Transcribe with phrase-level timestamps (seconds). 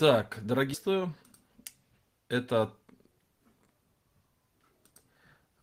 [0.00, 1.14] Так, дорогие,
[2.28, 2.74] это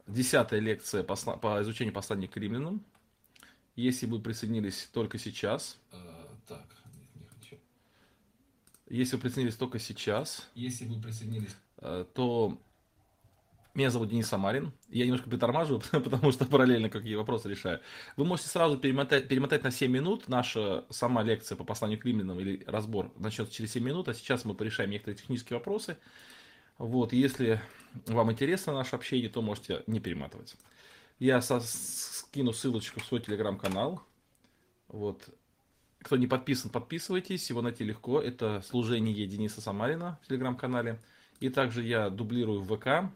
[0.06, 2.85] десятая лекция по, по изучению послания к римлянам.
[3.75, 7.59] Если вы присоединились только сейчас, А, так, нет, не хочу.
[8.86, 12.61] если вы присоединились только сейчас, Если вы присоединились, э, то
[13.78, 14.73] меня зовут Денис Самарин.
[14.89, 17.80] Я немножко притормаживаю, потому что параллельно какие вопросы решаю.
[18.16, 20.27] Вы можете сразу перемотать, перемотать на 7 минут.
[20.27, 24.45] Наша сама лекция по посланию к римлянам или разбор начнется через 7 минут, а сейчас
[24.45, 25.98] мы порешаем некоторые технические вопросы.
[26.80, 27.62] Вот, если
[28.08, 30.55] вам интересно наше общение, то можете не перематывать.
[31.20, 34.02] Я со- скину ссылочку в свой телеграм-канал.
[34.88, 35.30] Вот.
[35.99, 37.49] Кто не подписан, подписывайтесь.
[37.49, 38.21] Его найти легко.
[38.21, 40.99] Это служение Дениса Самарина в телеграм-канале.
[41.40, 43.12] И также я дублирую в ВК.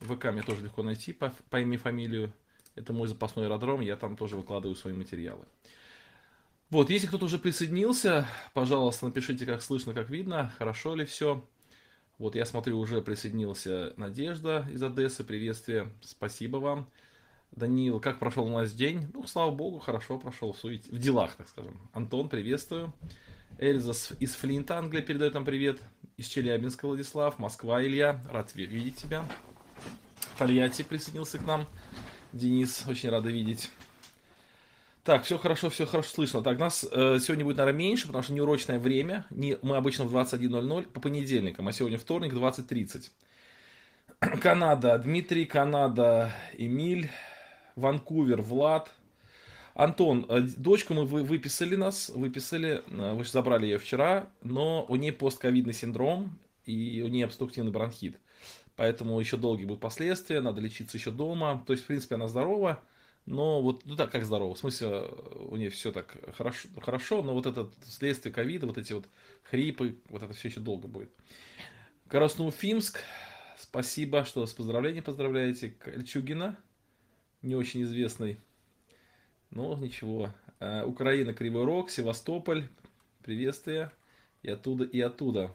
[0.00, 2.32] ВК мне тоже легко найти по, имени фамилию.
[2.74, 3.80] Это мой запасной аэродром.
[3.80, 5.44] Я там тоже выкладываю свои материалы.
[6.70, 11.44] Вот, если кто-то уже присоединился, пожалуйста, напишите, как слышно, как видно, хорошо ли все.
[12.18, 15.24] Вот я смотрю, уже присоединился Надежда из Одессы.
[15.24, 16.88] Приветствие, спасибо вам.
[17.50, 19.10] Даниил, как прошел у нас день?
[19.12, 21.80] Ну, слава богу, хорошо прошел, в, суете- в делах, так скажем.
[21.92, 22.94] Антон, приветствую.
[23.58, 25.80] Эльза из Флинта, Англия, передает нам привет.
[26.16, 27.38] Из Челябинска, Владислав.
[27.40, 28.24] Москва, Илья.
[28.30, 29.28] Рад ви- видеть тебя.
[30.40, 31.66] Тольятти присоединился к нам.
[32.32, 33.70] Денис, очень рада видеть.
[35.04, 36.42] Так, все хорошо, все хорошо слышно.
[36.42, 39.26] Так, нас э, сегодня будет, наверное, меньше, потому что неурочное время.
[39.28, 43.10] Не, мы обычно в 21.00 по понедельникам, а сегодня вторник, 20.30.
[44.40, 47.10] Канада, Дмитрий, Канада, Эмиль,
[47.76, 48.90] Ванкувер, Влад.
[49.74, 54.96] Антон, э, дочку мы вы- выписали нас, выписали, э, вы забрали ее вчера, но у
[54.96, 58.18] нее постковидный синдром и у нее обструктивный бронхит.
[58.80, 61.62] Поэтому еще долгие будут последствия, надо лечиться еще дома.
[61.66, 62.82] То есть, в принципе, она здорова,
[63.26, 65.02] но вот, ну так, как здорово, в смысле,
[65.50, 69.06] у нее все так хорошо, хорошо, но вот это следствие ковида, вот эти вот
[69.42, 71.12] хрипы, вот это все еще долго будет.
[72.08, 73.00] Красноуфимск,
[73.58, 75.72] спасибо, что с поздравлением поздравляете.
[75.72, 76.56] Кольчугина,
[77.42, 78.38] не очень известный,
[79.50, 80.32] но ничего.
[80.58, 82.66] Э, Украина, Кривой Рог, Севастополь,
[83.22, 83.92] приветствие,
[84.42, 85.54] и оттуда, и оттуда.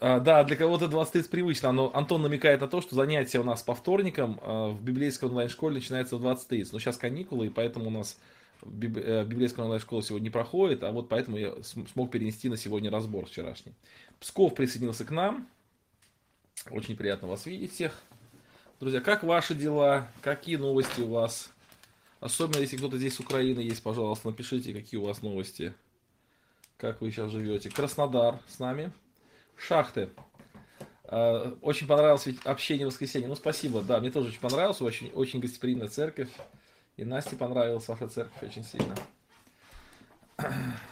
[0.00, 3.62] А, да, для кого-то 20.30 привычно, но Антон намекает на то, что занятия у нас
[3.62, 6.70] по вторникам а, в библейской онлайн-школе начинаются в 20.30.
[6.72, 8.18] Но сейчас каникулы, и поэтому у нас
[8.62, 12.90] э, библейская онлайн-школа сегодня не проходит, а вот поэтому я см- смог перенести на сегодня
[12.90, 13.74] разбор вчерашний.
[14.20, 15.46] Псков присоединился к нам.
[16.70, 18.00] Очень приятно вас видеть всех.
[18.80, 20.08] Друзья, как ваши дела?
[20.22, 21.50] Какие новости у вас?
[22.20, 25.74] Особенно, если кто-то здесь с Украины есть, пожалуйста, напишите, какие у вас новости.
[26.78, 27.68] Как вы сейчас живете.
[27.68, 28.92] Краснодар с нами.
[29.60, 30.10] Шахты.
[31.04, 33.28] Э, Очень понравилось общение в воскресенье.
[33.28, 34.80] Ну, спасибо, да, мне тоже очень понравилось.
[34.80, 36.30] Очень, очень гостеприимная церковь.
[36.96, 38.94] И Насте понравилась ваша церковь очень сильно.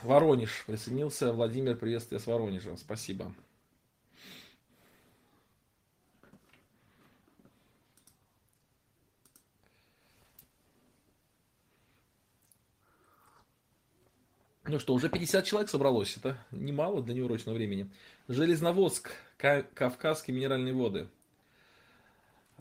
[0.03, 1.33] Воронеж присоединился.
[1.33, 2.77] Владимир, приветствие с Воронежа.
[2.77, 3.33] Спасибо.
[14.69, 16.19] Ну что, уже 50 человек собралось.
[16.19, 17.91] Это немало для неурочного времени.
[18.29, 21.09] Железноводск, Ка- Кавказские минеральные воды.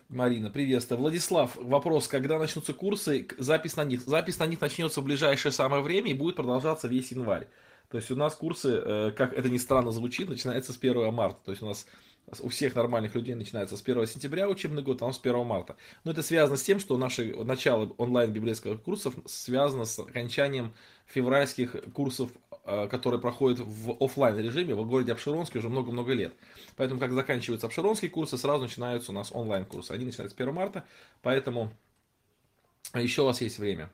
[0.07, 1.01] Марина, приветствую.
[1.01, 4.01] Владислав, вопрос, когда начнутся курсы, запись на них.
[4.03, 7.49] Запись на них начнется в ближайшее самое время и будет продолжаться весь январь.
[7.89, 11.39] То есть у нас курсы, э, как это ни странно звучит, начинается с 1 марта.
[11.43, 11.85] То есть у нас
[12.39, 15.75] у всех нормальных людей начинается с 1 сентября учебный год, а нас с 1 марта.
[16.05, 20.73] Но это связано с тем, что наше начало онлайн библейских курсов связано с окончанием
[21.07, 22.31] февральских курсов,
[22.65, 26.33] э, которые проходят в офлайн режиме в городе Обширонске уже много-много лет.
[26.75, 29.91] Поэтому, как заканчиваются обширонские курсы, сразу начинаются у нас онлайн курсы.
[29.91, 30.85] Они начинаются с 1 марта,
[31.21, 31.71] поэтому
[32.93, 33.89] еще у вас есть время.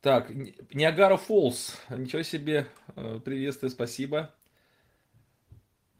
[0.00, 1.78] Так, Ни- Ниагара Фолс.
[1.90, 2.66] Ничего себе.
[2.96, 4.34] Э, Приветствую, спасибо.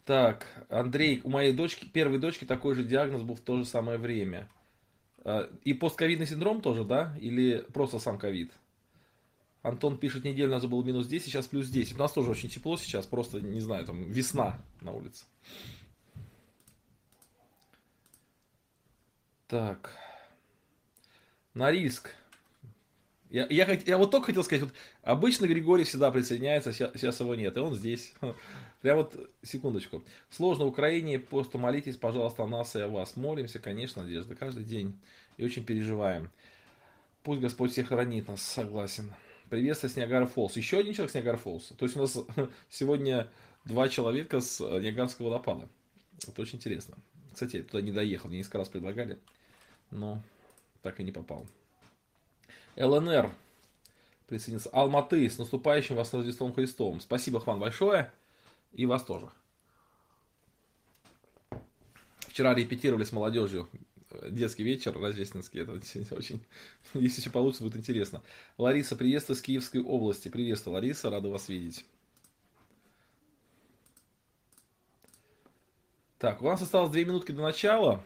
[0.05, 3.99] Так, Андрей, у моей дочки, первой дочки такой же диагноз был в то же самое
[3.99, 4.49] время.
[5.25, 7.17] Э, И постковидный синдром тоже, да?
[7.21, 8.53] Или просто сам ковид?
[9.63, 11.95] Антон пишет, неделю назад было минус 10, сейчас плюс 10.
[11.95, 15.25] У нас тоже очень тепло сейчас, просто, не знаю, там весна на улице.
[19.47, 19.95] Так.
[21.55, 22.15] Норильск.
[23.31, 27.57] Я, я, я вот только хотел сказать, вот обычно Григорий всегда присоединяется, сейчас, его нет,
[27.57, 28.13] и он здесь.
[28.83, 30.03] Прям вот, секундочку.
[30.29, 33.17] Сложно Украине, просто молитесь, пожалуйста, о нас и о вас.
[33.17, 34.99] Молимся, конечно, Надежда, каждый день.
[35.37, 36.31] И очень переживаем.
[37.23, 39.13] Пусть Господь всех хранит нас, согласен.
[39.53, 40.57] Приветствую с Ниагара Фолс.
[40.57, 41.75] Еще один человек с Ниагара Фолс.
[41.77, 42.17] То есть у нас
[42.71, 43.29] сегодня
[43.67, 45.69] два человека с э, Ниагарского водопада.
[46.27, 46.97] Это очень интересно.
[47.35, 49.19] Кстати, я туда не доехал, мне несколько раз предлагали,
[49.91, 50.23] но
[50.81, 51.47] так и не попал.
[52.77, 53.31] ЛНР.
[54.27, 54.71] присоединился.
[54.71, 57.03] Алматы, с наступающим вас Рождеством Христом.
[57.03, 58.11] Спасибо, Хван, большое.
[58.73, 59.29] И вас тоже.
[62.21, 63.69] Вчера репетировали с молодежью
[64.31, 65.61] детский вечер рождественский.
[65.61, 66.41] Это очень,
[66.95, 68.23] если все получится, будет интересно.
[68.59, 70.29] Лариса, приветствую с Киевской области.
[70.29, 71.85] Приветствую, Лариса, рада вас видеть.
[76.19, 78.05] Так, у нас осталось две минутки до начала.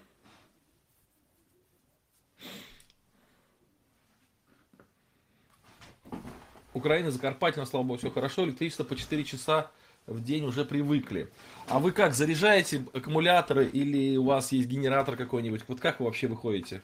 [6.73, 8.45] Украина, Закарпатье, слава богу, все хорошо.
[8.45, 9.71] Электричество по 4 часа
[10.07, 11.29] в день уже привыкли.
[11.69, 15.63] А вы как, заряжаете аккумуляторы или у вас есть генератор какой-нибудь?
[15.67, 16.83] Вот как вы вообще выходите?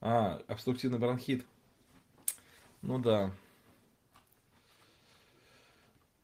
[0.00, 1.44] А, обструктивный бронхит.
[2.82, 3.32] Ну да.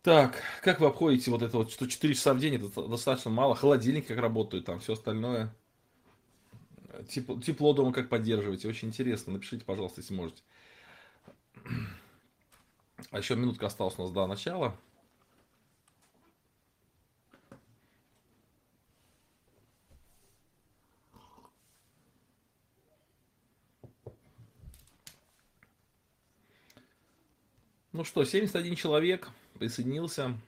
[0.02, 3.54] Так, как вы обходите вот это вот, что 4 часа в день, это достаточно мало.
[3.54, 5.54] Холодильник как работает, там все остальное.
[7.08, 9.34] Тепло, тепло дома как поддерживаете, очень интересно.
[9.34, 10.43] Напишите, пожалуйста, если можете.
[13.11, 14.79] А еще минутка осталась у нас до начала.
[27.93, 30.39] Ну что, 71 человек присоединился.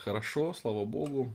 [0.00, 1.32] Хорошо, слава богу.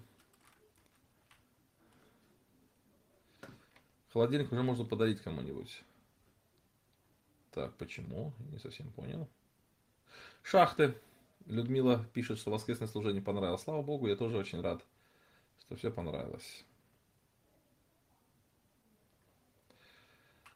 [4.14, 5.84] Холодильник уже можно подарить кому-нибудь.
[7.58, 8.34] Так, почему?
[8.52, 9.28] Не совсем понял.
[10.44, 10.96] Шахты.
[11.48, 13.64] Людмила пишет, что воскресное служение понравилось.
[13.64, 14.86] Слава Богу, я тоже очень рад,
[15.62, 16.64] что все понравилось.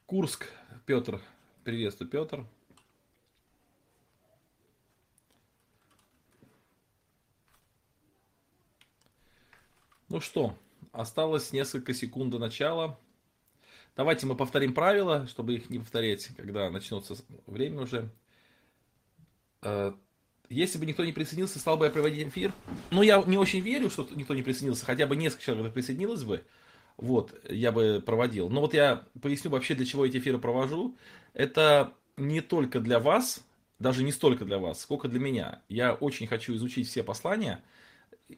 [0.05, 0.47] Курск.
[0.85, 1.19] Петр.
[1.63, 2.45] Приветствую, Петр.
[10.07, 10.55] Ну что,
[10.91, 12.99] осталось несколько секунд до начала.
[14.01, 17.15] Давайте мы повторим правила, чтобы их не повторять, когда начнется
[17.45, 18.09] время уже.
[19.61, 19.93] Э,
[20.49, 22.51] если бы никто не присоединился, стал бы я проводить эфир.
[22.89, 26.43] Ну, я не очень верю, что никто не присоединился, хотя бы несколько человек присоединилось бы.
[26.97, 28.49] Вот, я бы проводил.
[28.49, 30.97] Но вот я поясню вообще, для чего эти эфиры провожу.
[31.35, 33.45] Это не только для вас,
[33.77, 35.61] даже не столько для вас, сколько для меня.
[35.69, 37.63] Я очень хочу изучить все послания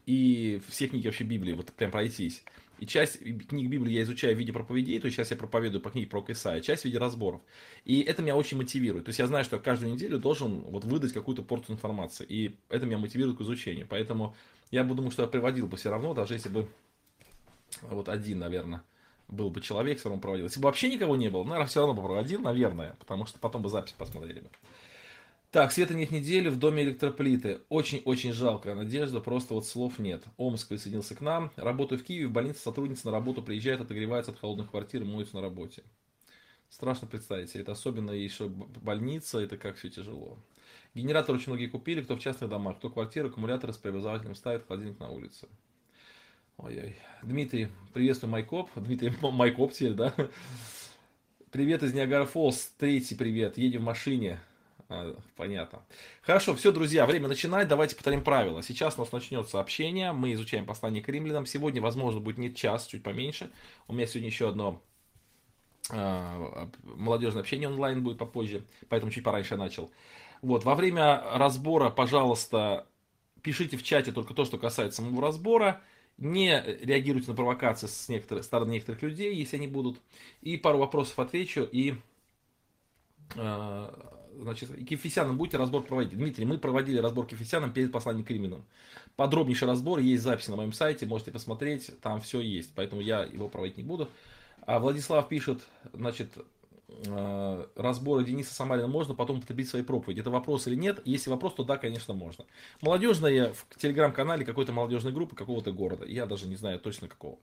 [0.05, 2.43] и все книги вообще Библии, вот прям пройтись.
[2.83, 5.89] И часть книг Библии я изучаю в виде проповедей, то есть сейчас я проповедую по
[5.89, 7.39] книге про Исаия, часть в виде разборов.
[7.85, 9.05] И это меня очень мотивирует.
[9.05, 12.25] То есть я знаю, что каждую неделю должен вот выдать какую-то порцию информации.
[12.27, 13.87] И это меня мотивирует к изучению.
[13.89, 14.35] Поэтому
[14.69, 16.67] я бы думаю, что я приводил бы все равно, даже если бы
[17.83, 18.83] вот один, наверное,
[19.29, 20.47] был бы человек, все равно проводил.
[20.47, 23.61] Если бы вообще никого не было, наверное, все равно бы проводил, наверное, потому что потом
[23.61, 24.49] бы запись посмотрели бы.
[25.53, 27.61] Так, света нет недели в доме электроплиты.
[27.69, 28.73] Очень-очень жалко.
[28.73, 30.23] Надежда, просто вот слов нет.
[30.37, 31.51] Омск присоединился к нам.
[31.57, 35.43] Работаю в Киеве, в больнице сотрудница на работу приезжает, отогревается от холодных квартир моется на
[35.43, 35.83] работе.
[36.71, 40.39] Страшно представить Это особенно еще больница, это как все тяжело.
[40.95, 44.99] Генератор очень многие купили, кто в частных домах, кто квартиры, аккумуляторы с преобразователем ставит, холодильник
[44.99, 45.47] на улице.
[46.57, 46.95] Ой-ой.
[47.21, 48.71] Дмитрий, приветствую Майкоп.
[48.75, 50.15] Дмитрий Майкоп теперь, да?
[51.51, 52.73] Привет из Ниагара Фолс.
[52.79, 53.59] Третий привет.
[53.59, 54.39] Едем в машине.
[54.93, 55.81] А, понятно.
[56.21, 57.67] Хорошо, все, друзья, время начинать.
[57.67, 58.61] Давайте повторим правила.
[58.61, 60.11] Сейчас у нас начнется общение.
[60.11, 61.47] Мы изучаем послание к римлянам.
[61.47, 63.49] Сегодня, возможно, будет не час, чуть поменьше.
[63.87, 64.81] У меня сегодня еще одно
[65.89, 69.89] э, молодежное общение онлайн будет попозже, поэтому чуть пораньше начал.
[70.43, 72.85] Вот, во время разбора, пожалуйста,
[73.41, 75.81] пишите в чате только то, что касается самого разбора.
[76.19, 79.99] Не реагируйте на провокации с некоторых, стороны некоторых людей, если они будут.
[80.41, 81.67] И пару вопросов отвечу.
[81.71, 81.95] И
[83.35, 86.17] э, значит, Кефисяном будете разбор проводить.
[86.17, 88.65] Дмитрий, мы проводили разбор Кефисяном перед посланием к Римлянам.
[89.15, 93.49] Подробнейший разбор, есть записи на моем сайте, можете посмотреть, там все есть, поэтому я его
[93.49, 94.09] проводить не буду.
[94.65, 95.61] А Владислав пишет,
[95.93, 96.29] значит,
[96.87, 100.21] э, разборы Дениса Самарина можно потом употребить в своей проповеди.
[100.21, 101.01] Это вопрос или нет?
[101.05, 102.45] Если вопрос, то да, конечно, можно.
[102.81, 106.05] Молодежная в телеграм-канале какой-то молодежной группы какого-то города.
[106.05, 107.37] Я даже не знаю точно какого.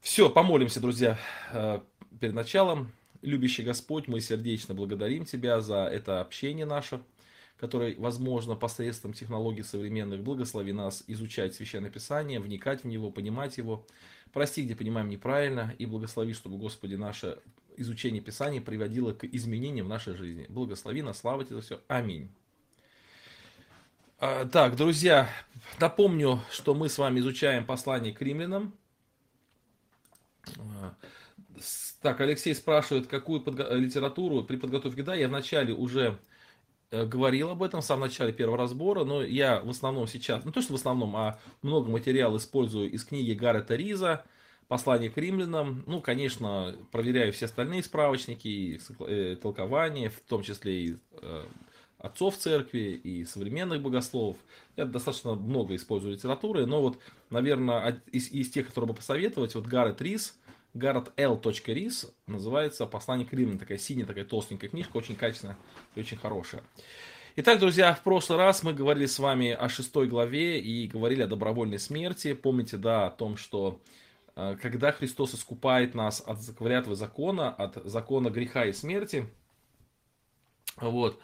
[0.00, 1.18] Все, помолимся, друзья,
[1.52, 1.80] э,
[2.20, 2.92] перед началом.
[3.22, 7.00] Любящий Господь, мы сердечно благодарим Тебя за это общение наше,
[7.56, 10.22] которое возможно посредством технологий современных.
[10.22, 13.86] Благослови нас изучать Священное Писание, вникать в него, понимать его.
[14.32, 17.38] Прости, где понимаем неправильно, и благослови, чтобы, Господи, наше
[17.76, 20.46] изучение Писания приводило к изменениям в нашей жизни.
[20.48, 21.80] Благослови нас, слава Тебе за все.
[21.86, 22.28] Аминь.
[24.18, 25.28] А, так, друзья,
[25.78, 28.74] напомню, что мы с вами изучаем послание к римлянам.
[32.00, 35.02] Так, Алексей спрашивает, какую подго- литературу при подготовке.
[35.02, 36.18] Да, я вначале уже
[36.90, 40.52] э, говорил об этом в самом начале первого разбора, но я в основном сейчас, не
[40.52, 44.24] то что в основном, а много материала использую из книги Гаррета Риза,
[44.68, 45.84] послание к римлянам.
[45.86, 51.44] Ну, конечно, проверяю все остальные справочники, и э, толкования, в том числе и э,
[51.98, 54.38] отцов церкви и современных богословов.
[54.76, 56.98] Я достаточно много использую литературы, но вот,
[57.30, 60.38] наверное, из, из тех, которые бы посоветовать, вот Гаррет Рис,
[60.74, 63.58] Рис называется «Послание к римлянам».
[63.58, 65.58] Такая синяя, такая толстенькая книжка, очень качественная
[65.94, 66.62] и очень хорошая.
[67.36, 71.26] Итак, друзья, в прошлый раз мы говорили с вами о шестой главе и говорили о
[71.26, 72.34] добровольной смерти.
[72.34, 73.80] Помните, да, о том, что
[74.34, 79.28] э, когда Христос искупает нас от клятвы закона, от закона греха и смерти,
[80.76, 81.20] вот,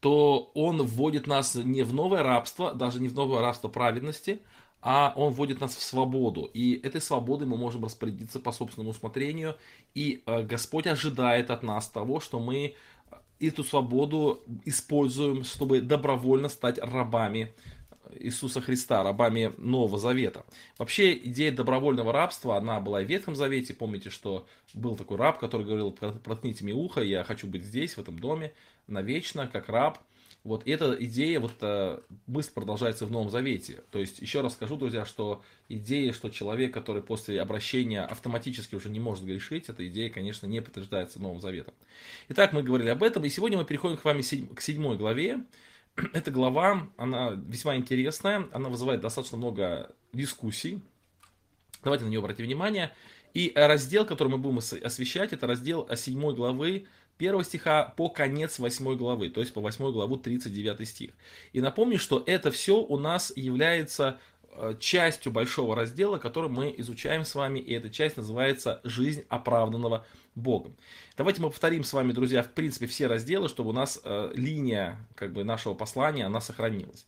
[0.00, 4.40] то Он вводит нас не в новое рабство, даже не в новое рабство праведности,
[4.80, 6.50] а Он вводит нас в свободу.
[6.54, 9.56] И этой свободой мы можем распорядиться по собственному усмотрению.
[9.94, 12.74] И э, Господь ожидает от нас того, что мы
[13.40, 17.52] эту свободу используем, чтобы добровольно стать рабами
[18.18, 20.44] Иисуса Христа, рабами Нового Завета.
[20.78, 23.74] Вообще идея добровольного рабства, она была и в Ветхом Завете.
[23.74, 27.98] Помните, что был такой раб, который говорил, проткните мне ухо, я хочу быть здесь, в
[27.98, 28.54] этом доме,
[28.86, 29.98] навечно, как раб.
[30.44, 33.82] Вот эта идея, вот эта мысль продолжается в Новом Завете.
[33.90, 38.88] То есть, еще раз скажу, друзья, что идея, что человек, который после обращения автоматически уже
[38.88, 41.74] не может грешить, эта идея, конечно, не подтверждается Новым Заветом.
[42.28, 45.44] Итак, мы говорили об этом, и сегодня мы переходим к вами к седьмой главе.
[46.14, 50.80] Эта глава, она весьма интересная, она вызывает достаточно много дискуссий.
[51.82, 52.92] Давайте на нее обратим внимание.
[53.34, 56.86] И раздел, который мы будем освещать, это раздел 7 главы
[57.18, 61.10] 1 стиха по конец 8 главы, то есть по 8 главу 39 стих.
[61.52, 64.20] И напомню, что это все у нас является
[64.52, 70.06] э, частью большого раздела, который мы изучаем с вами, и эта часть называется «Жизнь оправданного
[70.34, 70.76] Богом».
[71.16, 74.96] Давайте мы повторим с вами, друзья, в принципе, все разделы, чтобы у нас э, линия
[75.16, 77.06] как бы, нашего послания, она сохранилась.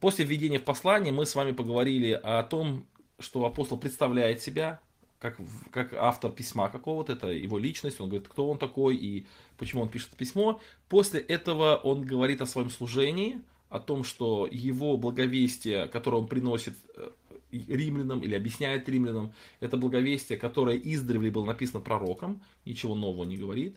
[0.00, 2.86] После введения в послание мы с вами поговорили о том,
[3.18, 4.80] что апостол представляет себя,
[5.20, 5.36] как,
[5.70, 9.26] как автор письма какого-то, это его личность, он говорит, кто он такой и
[9.58, 10.60] почему он пишет письмо.
[10.88, 16.74] После этого он говорит о своем служении, о том, что его благовестие, которое он приносит
[16.96, 17.10] э,
[17.52, 23.76] римлянам или объясняет римлянам, это благовестие, которое издревле было написано пророком, ничего нового не говорит.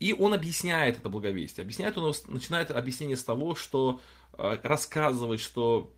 [0.00, 1.62] И он объясняет это благовестие.
[1.62, 4.00] Объясняет он начинает объяснение с того, что
[4.32, 5.92] э, рассказывает, что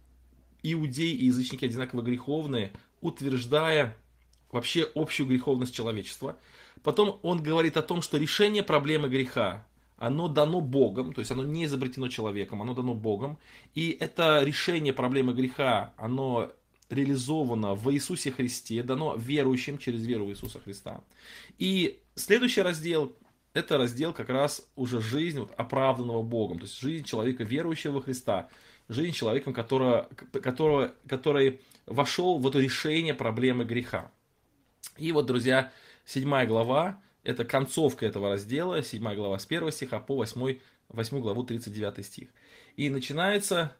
[0.63, 3.97] иудеи и язычники одинаково греховные, утверждая
[4.53, 6.37] вообще общую греховность человечества.
[6.83, 11.45] Потом он говорит о том, что решение проблемы греха, оно дано Богом, то есть оно
[11.45, 13.39] не изобретено человеком, оно дано Богом.
[13.75, 16.53] И это решение проблемы греха, оно
[16.91, 21.03] реализовано в Иисусе Христе, дано верующим через веру в Иисуса Христа.
[21.59, 23.17] И следующий раздел,
[23.55, 28.03] это раздел как раз уже жизнь вот, оправданного Богом, то есть жизнь человека, верующего во
[28.03, 28.49] Христа,
[28.89, 34.13] жизнь человеком, которого, которого, который вошел в это решение проблемы греха.
[34.99, 35.73] И вот, друзья,
[36.05, 41.43] седьмая глава, это концовка этого раздела, седьмая глава с 1 стиха по 8, 8 главу
[41.43, 42.29] 39 стих.
[42.77, 43.77] И начинается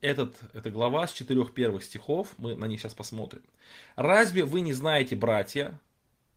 [0.00, 3.42] этот, эта глава с четырех первых стихов, мы на них сейчас посмотрим.
[3.96, 5.78] «Разве вы не знаете, братья,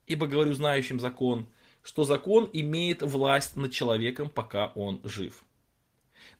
[0.07, 1.47] ибо говорю знающим закон,
[1.81, 5.43] что закон имеет власть над человеком, пока он жив?»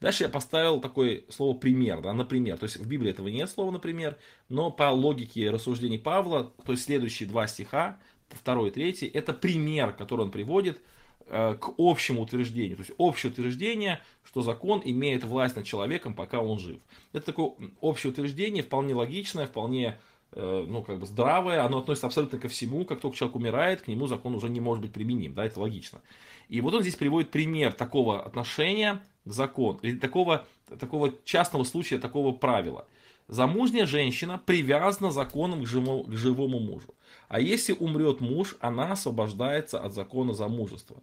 [0.04, 2.58] Дальше я поставил такое слово пример, да, например.
[2.58, 4.18] То есть в Библии этого нет слова например,
[4.50, 9.94] но по логике рассуждений Павла, то есть следующие два стиха, второй и третий, это пример,
[9.94, 10.82] который он приводит
[11.28, 12.76] э, к общему утверждению.
[12.76, 16.80] То есть общее утверждение, что закон имеет власть над человеком, пока он жив.
[17.14, 20.00] Это такое общее утверждение, вполне логичное, вполне
[20.34, 23.88] э, ну, как бы здравое, оно относится абсолютно ко всему, как только человек умирает, к
[23.88, 26.02] нему закон уже не может быть применим, да, это логично.
[26.50, 30.46] И вот он здесь приводит пример такого отношения к закону, или такого,
[30.80, 32.88] такого частного случая, такого правила.
[33.28, 36.94] Замужняя женщина привязана законом к живому, к живому мужу.
[37.30, 40.98] А если умрет муж, она освобождается от закона замужества.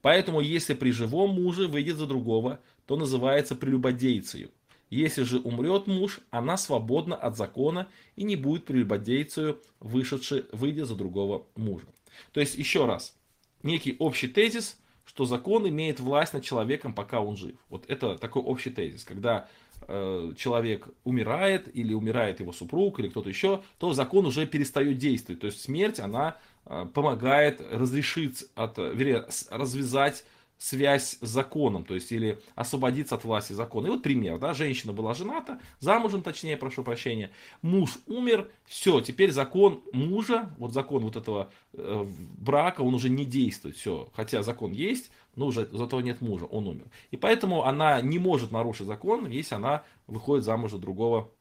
[0.00, 4.50] Поэтому, если при живом муже выйдет за другого, то называется прелюбодейцею.
[4.90, 10.94] Если же умрет муж, она свободна от закона и не будет прелюбодейцею, вышедшей, выйдя за
[10.94, 11.86] другого мужа.
[12.32, 13.16] То есть, еще раз,
[13.62, 14.76] некий общий тезис,
[15.14, 17.54] что закон имеет власть над человеком, пока он жив.
[17.68, 19.04] Вот это такой общий тезис.
[19.04, 19.48] Когда
[19.86, 25.40] э, человек умирает, или умирает его супруг, или кто-то еще, то закон уже перестает действовать.
[25.40, 30.24] То есть смерть, она э, помогает разрешить, от, вернее, развязать
[30.62, 33.88] связь с законом, то есть или освободиться от власти закона.
[33.88, 39.32] И вот пример, да, женщина была жената, замужем точнее, прошу прощения, муж умер, все, теперь
[39.32, 42.06] закон мужа, вот закон вот этого э,
[42.38, 46.68] брака, он уже не действует, все, хотя закон есть, но уже зато нет мужа, он
[46.68, 46.86] умер.
[47.10, 51.32] И поэтому она не может нарушить закон, если она выходит замуж за другого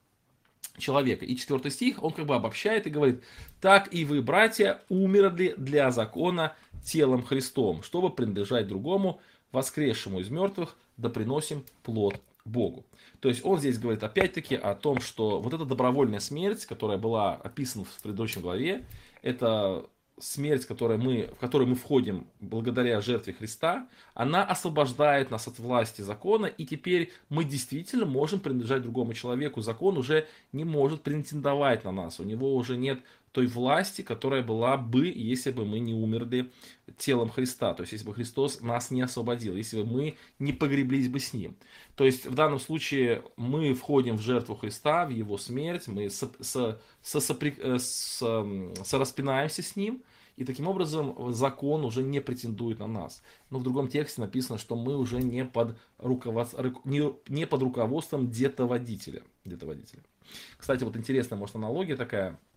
[0.78, 1.26] человека.
[1.26, 3.24] И четвертый стих, он как бы обобщает и говорит,
[3.60, 10.76] так и вы, братья, умерли для закона телом Христом, чтобы принадлежать другому, воскресшему из мертвых,
[10.98, 12.86] да приносим плод Богу.
[13.20, 17.36] То есть он здесь говорит опять-таки о том, что вот эта добровольная смерть, которая была
[17.36, 18.84] описана в предыдущей главе,
[19.22, 19.86] это
[20.22, 26.02] смерть, которой мы, в которую мы входим благодаря жертве Христа, она освобождает нас от власти
[26.02, 29.62] закона, и теперь мы действительно можем принадлежать другому человеку.
[29.62, 33.00] Закон уже не может претендовать на нас, у него уже нет
[33.32, 36.52] той власти, которая была бы, если бы мы не умерли
[36.98, 41.08] телом Христа, то есть если бы Христос нас не освободил, если бы мы не погреблись
[41.08, 41.56] бы с Ним.
[41.96, 46.30] То есть в данном случае мы входим в жертву Христа, в Его смерть, мы со,
[46.42, 48.46] со, со, сопри, э, со,
[48.84, 50.04] сораспинаемся с Ним,
[50.36, 53.22] и таким образом закон уже не претендует на нас.
[53.50, 56.54] Но в другом тексте написано, что мы уже не под, руковод...
[56.84, 57.62] не, не под
[58.32, 59.24] детоводителя.
[59.46, 60.04] детоводителя.
[60.58, 62.38] Кстати, вот интересная, может, аналогия такая–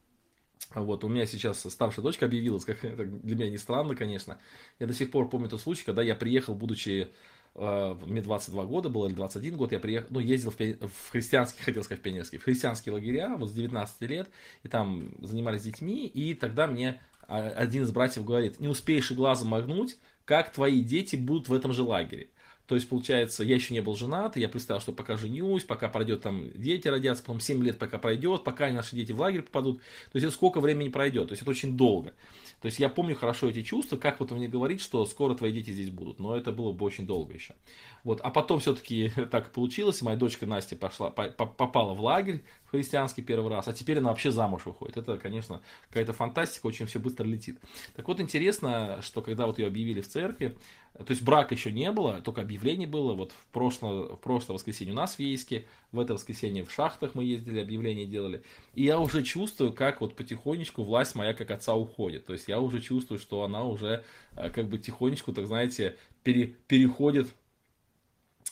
[0.74, 4.38] вот, у меня сейчас старшая дочка объявилась, как это для меня не странно, конечно.
[4.78, 7.08] Я до сих пор помню тот случай, когда я приехал, будучи
[7.54, 11.62] э, мне 22 года было, или 21 год, я приехал, ну, ездил в, в христианский,
[11.62, 14.28] хотел сказать в пионерский, в христианские лагеря, вот с 19 лет,
[14.62, 19.14] и там занимались детьми, и тогда мне а, один из братьев говорит, не успеешь и
[19.14, 22.28] глазом моргнуть, как твои дети будут в этом же лагере.
[22.66, 26.22] То есть, получается, я еще не был женат, я представил, что пока женюсь, пока пройдет
[26.22, 29.78] там дети родятся, потом 7 лет пока пройдет, пока наши дети в лагерь попадут.
[29.80, 32.14] То есть, это сколько времени пройдет, то есть, это очень долго.
[32.62, 35.52] То есть, я помню хорошо эти чувства, как вот он мне говорит, что скоро твои
[35.52, 37.54] дети здесь будут, но это было бы очень долго еще.
[38.02, 42.42] Вот, а потом все-таки так получилось, моя дочка Настя пошла, попала в лагерь
[42.78, 44.96] христианский первый раз, а теперь она вообще замуж выходит.
[44.96, 47.58] Это, конечно, какая-то фантастика, очень все быстро летит.
[47.94, 50.56] Так вот, интересно, что когда вот ее объявили в церкви,
[50.94, 53.14] то есть брака еще не было, только объявление было.
[53.14, 57.14] Вот в прошлое, в прошлое воскресенье у нас в Ейске, в это воскресенье в шахтах
[57.14, 58.42] мы ездили, объявление делали.
[58.74, 62.26] И я уже чувствую, как вот потихонечку власть моя как отца уходит.
[62.26, 64.04] То есть я уже чувствую, что она уже
[64.36, 67.28] э, как бы тихонечку, так знаете, пере, переходит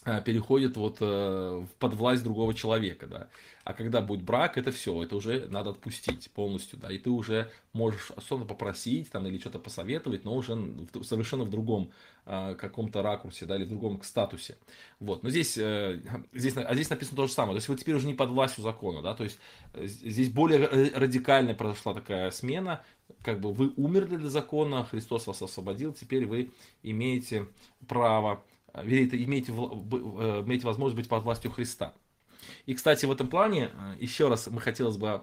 [0.04, 3.28] переходит вот э, под власть другого человека, да.
[3.64, 7.48] А когда будет брак, это все, это уже надо отпустить полностью, да, и ты уже
[7.72, 10.58] можешь особенно попросить там или что-то посоветовать, но уже
[11.04, 11.92] совершенно в другом
[12.26, 14.58] э, каком-то ракурсе, да, или в другом статусе.
[14.98, 16.00] Вот, но здесь, э,
[16.32, 18.64] здесь, а здесь написано то же самое, то есть вы теперь уже не под властью
[18.64, 19.38] закона, да, то есть
[19.74, 22.82] э, здесь более радикально произошла такая смена,
[23.22, 26.50] как бы вы умерли для закона, Христос вас освободил, теперь вы
[26.82, 27.46] имеете
[27.86, 28.42] право
[28.74, 29.54] вернее, имеете, э,
[30.46, 31.94] имеете возможность быть под властью Христа.
[32.66, 35.22] И, кстати, в этом плане, э, еще раз мы хотелось бы,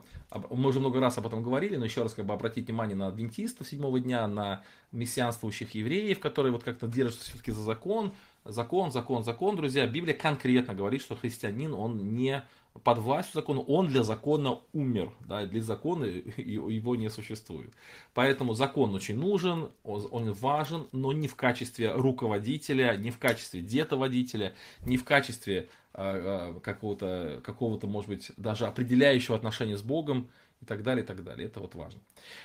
[0.49, 3.07] мы уже много раз об этом говорили, но еще раз как бы обратить внимание на
[3.07, 8.13] адвентистов седьмого дня, на мессианствующих евреев, которые вот как-то держатся все-таки за закон,
[8.45, 9.88] закон, закон, закон, друзья.
[9.88, 12.43] Библия конкретно говорит, что христианин, он не
[12.84, 16.05] под властью закона, он для закона умер, да, для закона
[16.38, 17.73] его не существует.
[18.13, 24.55] Поэтому закон очень нужен, он важен, но не в качестве руководителя, не в качестве детоводителя,
[24.86, 30.29] не в качестве э, какого-то, какого-то, может быть, даже определяющего отношения с Богом,
[30.62, 31.48] и так далее, и так далее.
[31.48, 32.02] Это вот важно.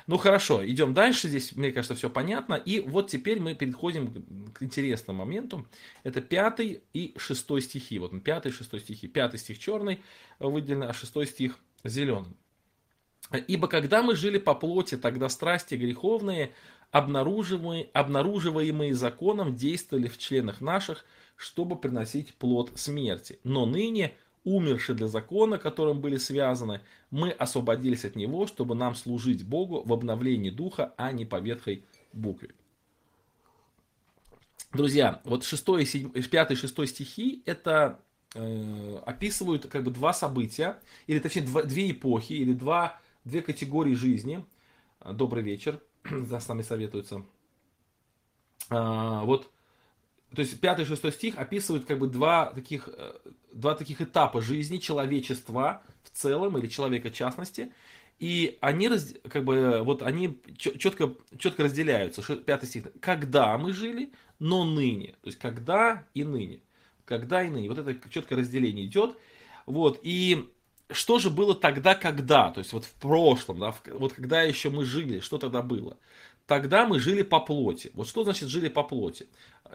[0.06, 1.28] Ну хорошо, идем дальше.
[1.28, 2.54] Здесь, мне кажется, все понятно.
[2.54, 5.66] И вот теперь мы переходим к интересному моменту.
[6.04, 7.98] Это пятый и шестой стихи.
[7.98, 9.08] Вот пятый и шестой стихи.
[9.08, 10.00] Пятый стих черный
[10.38, 12.36] выделен, а шестой стих зеленый.
[13.48, 16.52] Ибо когда мы жили по плоти, тогда страсти греховные,
[16.90, 21.04] обнаруживаемые, обнаруживаемые законом, действовали в членах наших,
[21.36, 23.40] чтобы приносить плод смерти.
[23.42, 26.80] Но ныне умерши для закона, которым были связаны,
[27.10, 31.84] мы освободились от него, чтобы нам служить Богу в обновлении духа, а не по ветхой
[32.12, 32.50] букве.
[34.72, 38.00] Друзья, вот 6, 7, 5 и 6 стихи это
[38.34, 43.94] э, описывают как бы два события, или точнее два, две эпохи, или два, две категории
[43.94, 44.44] жизни.
[45.12, 47.24] Добрый вечер, с нами советуются.
[48.70, 49.50] А, вот
[50.34, 53.14] то есть пятый и шестой стих описывают как бы два таких, э,
[53.52, 57.72] два таких этапа жизни человечества в целом, или человека в частности,
[58.18, 58.88] и они,
[59.28, 62.22] как бы, вот они четко, четко разделяются.
[62.36, 62.84] Пятый стих.
[63.00, 65.14] Когда мы жили, но ныне.
[65.22, 66.60] То есть, когда и ныне.
[67.04, 67.68] Когда и ныне.
[67.68, 69.18] Вот это четкое разделение идет.
[69.66, 69.98] Вот.
[70.02, 70.48] И
[70.90, 72.50] что же было тогда, когда?
[72.50, 75.98] То есть, вот в прошлом, да, вот когда еще мы жили, что тогда было?
[76.46, 77.90] Тогда мы жили по плоти.
[77.94, 79.26] Вот что значит жили по плоти?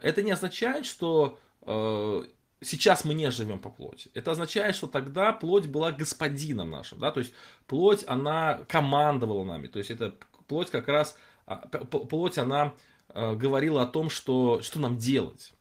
[0.02, 2.23] Это не означает, что э,
[2.62, 4.12] сейчас мы не живем по плоти.
[4.13, 6.99] Это означает, что тогда плоть была господином нашим.
[6.99, 7.12] Да?
[7.12, 7.34] То есть
[7.67, 9.67] плоть, она командовала нами.
[9.67, 10.15] То есть это
[10.47, 12.73] плоть как раз, а, плоть, она
[13.10, 15.54] э, говорила о том, что, что нам делать.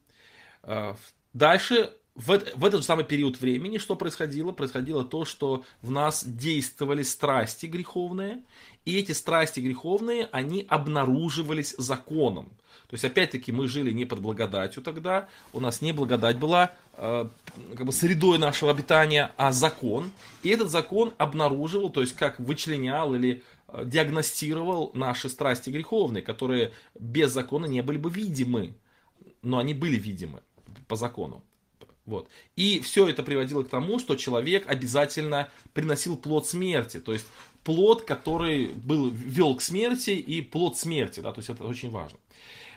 [0.62, 0.94] Э,
[1.32, 4.50] дальше в, в этот самый период времени что происходило?
[4.50, 8.42] Происходило то, что в нас действовали страсти греховные,
[8.84, 12.50] и эти страсти греховные, они обнаруживались законом.
[12.88, 17.28] То есть, опять-таки, мы жили не под благодатью тогда, у нас не благодать была э,
[17.76, 20.10] как бы средой нашего обитания, а закон.
[20.42, 26.72] И этот закон обнаруживал, то есть, как вычленял или э, диагностировал наши страсти греховные, которые
[26.98, 28.74] без закона не были бы видимы,
[29.42, 30.40] но они были видимы
[30.86, 31.44] по закону.
[32.06, 32.26] Вот.
[32.56, 37.00] И все это приводило к тому, что человек обязательно приносил плод смерти.
[37.00, 37.26] То есть
[37.64, 41.20] плод, который был, вел к смерти и плод смерти.
[41.20, 41.32] Да?
[41.32, 42.18] То есть это очень важно.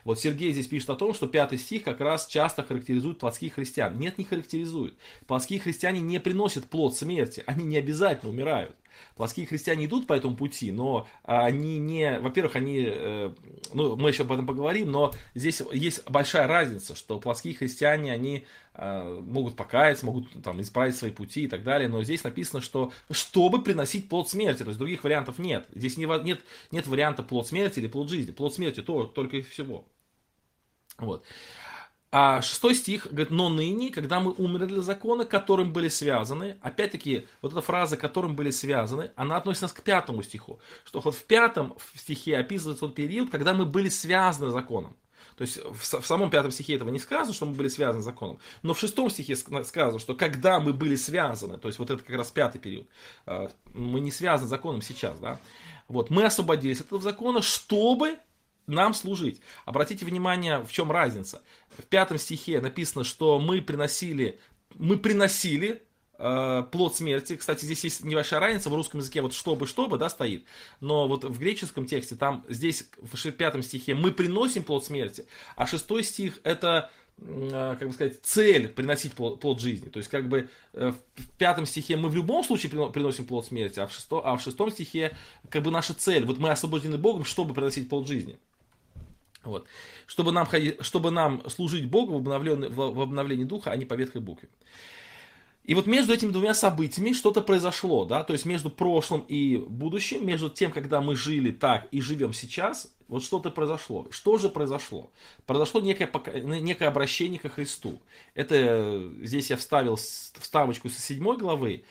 [0.03, 3.97] Вот Сергей здесь пишет о том, что пятый стих как раз часто характеризует плотских христиан.
[3.99, 4.95] Нет, не характеризует.
[5.27, 8.75] Плотские христиане не приносят плод смерти, они не обязательно умирают.
[9.15, 13.33] Плотские христиане идут по этому пути, но они не, во-первых, они, э,
[13.73, 18.45] ну, мы еще об этом поговорим, но здесь есть большая разница, что плотские христиане, они
[18.73, 22.91] э, могут покаяться, могут там исправить свои пути и так далее, но здесь написано, что
[23.11, 25.67] чтобы приносить плод смерти, то есть других вариантов нет.
[25.73, 28.31] Здесь не, нет, нет варианта плод смерти или плод жизни.
[28.31, 29.85] Плод смерти то, только и всего.
[30.97, 31.23] Вот.
[32.13, 37.25] А шестой стих говорит, но ныне, когда мы умерли для закона, которым были связаны, опять-таки,
[37.41, 41.77] вот эта фраза, которым были связаны, она относится к пятому стиху, что вот в пятом
[41.95, 44.97] стихе описывается тот период, когда мы были связаны законом.
[45.37, 48.39] То есть в, в самом пятом стихе этого не сказано, что мы были связаны законом,
[48.61, 52.17] но в шестом стихе сказано, что когда мы были связаны, то есть вот это как
[52.17, 52.87] раз пятый период,
[53.25, 55.39] а, мы не связаны законом сейчас, да,
[55.87, 58.19] вот, мы освободились от этого закона, чтобы
[58.67, 59.41] нам служить.
[59.65, 61.41] Обратите внимание, в чем разница.
[61.77, 64.39] В пятом стихе написано, что мы приносили,
[64.75, 65.83] мы приносили
[66.17, 67.35] э, плод смерти.
[67.35, 70.45] Кстати, здесь есть небольшая разница в русском языке, вот чтобы, чтобы, да, стоит.
[70.79, 75.65] Но вот в греческом тексте, там здесь в пятом стихе мы приносим плод смерти, а
[75.65, 79.89] шестой стих это э, как бы сказать, цель приносить плод, плод жизни.
[79.89, 83.79] То есть, как бы э, в пятом стихе мы в любом случае приносим плод смерти,
[83.79, 85.17] а в, шесто, а в шестом стихе
[85.49, 86.25] как бы наша цель.
[86.25, 88.39] Вот мы освобождены Богом, чтобы приносить плод жизни.
[89.43, 89.67] Вот.
[90.05, 90.47] Чтобы, нам,
[90.81, 94.49] чтобы нам служить Богу в обновлении, в обновлении духа, а не по ветхой букве.
[95.63, 100.25] И вот между этими двумя событиями что-то произошло, да, то есть между прошлым и будущим,
[100.25, 104.07] между тем, когда мы жили так и живем сейчас, вот что-то произошло.
[104.09, 105.11] Что же произошло?
[105.45, 106.09] Произошло некое,
[106.61, 108.01] некое обращение ко Христу.
[108.33, 111.83] Это здесь я вставил вставочку со седьмой главы.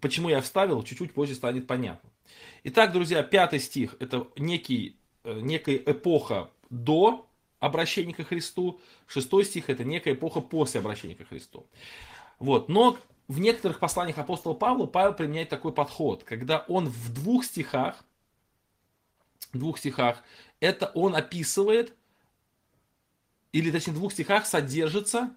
[0.00, 2.10] Почему я вставил, чуть-чуть позже станет понятно.
[2.64, 7.26] Итак, друзья, пятый стих– это некий, э, некая эпоха до
[7.58, 11.66] обращения ко Христу, шестой стих это некая эпоха после обращения ко Христу.
[12.38, 12.68] Вот.
[12.68, 12.98] Но
[13.28, 18.04] в некоторых посланиях апостола Павла Павел применяет такой подход, когда он в двух стихах,
[19.52, 20.22] в двух стихах,
[20.60, 21.94] это он описывает,
[23.52, 25.34] или точнее в двух стихах содержится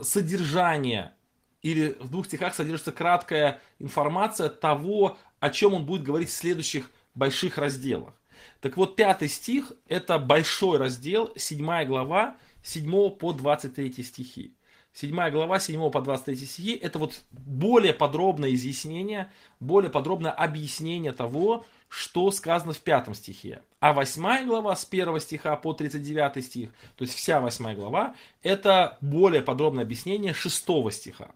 [0.00, 1.14] содержание,
[1.62, 6.90] или в двух стихах содержится краткая информация того, о чем он будет говорить в следующих
[7.14, 8.14] больших разделах.
[8.60, 14.54] Так вот, пятый стих– это большой раздел, седьмая глава, 7 по 23 стихи.
[14.94, 21.66] Седьмая глава, 7 по 23 стихи– это вот более подробное изъяснение, более подробное объяснение того,
[21.88, 23.62] что сказано в пятом стихе.
[23.80, 28.96] А восьмая глава с первого стиха по 39 стих, то есть вся восьмая глава, это
[29.00, 31.32] более подробное объяснение шестого стиха.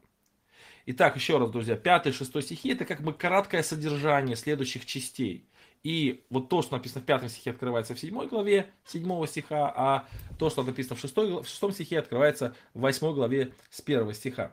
[0.86, 5.44] Итак, еще раз, друзья, пятый и шестой стихи– это как бы краткое содержание следующих частей–
[5.86, 10.04] и вот то, что написано в пятом стихе, открывается в седьмой главе седьмого стиха, а
[10.36, 14.52] то, что написано в, шестой, в шестом стихе, открывается в восьмой главе с первого стиха.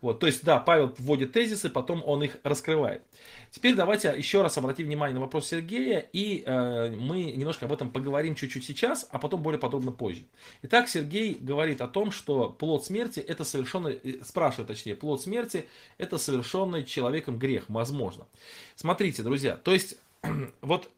[0.00, 3.04] Вот, то есть, да, Павел вводит тезисы, потом он их раскрывает.
[3.52, 7.92] Теперь давайте еще раз обратим внимание на вопрос Сергея, и э, мы немножко об этом
[7.92, 10.24] поговорим чуть-чуть сейчас, а потом более подробно позже.
[10.62, 15.68] Итак, Сергей говорит о том, что плод смерти это совершенный, э, спрашивает точнее, плод смерти
[15.98, 18.26] это совершенный человеком грех, возможно.
[18.74, 19.96] Смотрите, друзья, то есть
[20.60, 20.90] вот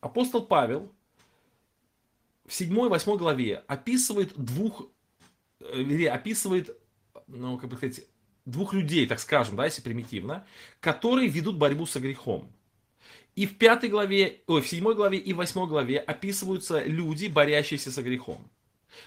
[0.00, 0.92] апостол Павел
[2.46, 4.88] в 7-8 главе описывает двух,
[5.60, 6.76] или э, описывает,
[7.26, 8.06] ну, как бы сказать,
[8.46, 10.46] двух людей, так скажем, да, если примитивно,
[10.80, 12.50] которые ведут борьбу со грехом.
[13.36, 18.02] И в пятой главе, ой, в седьмой главе и восьмой главе описываются люди, борящиеся со
[18.02, 18.50] грехом.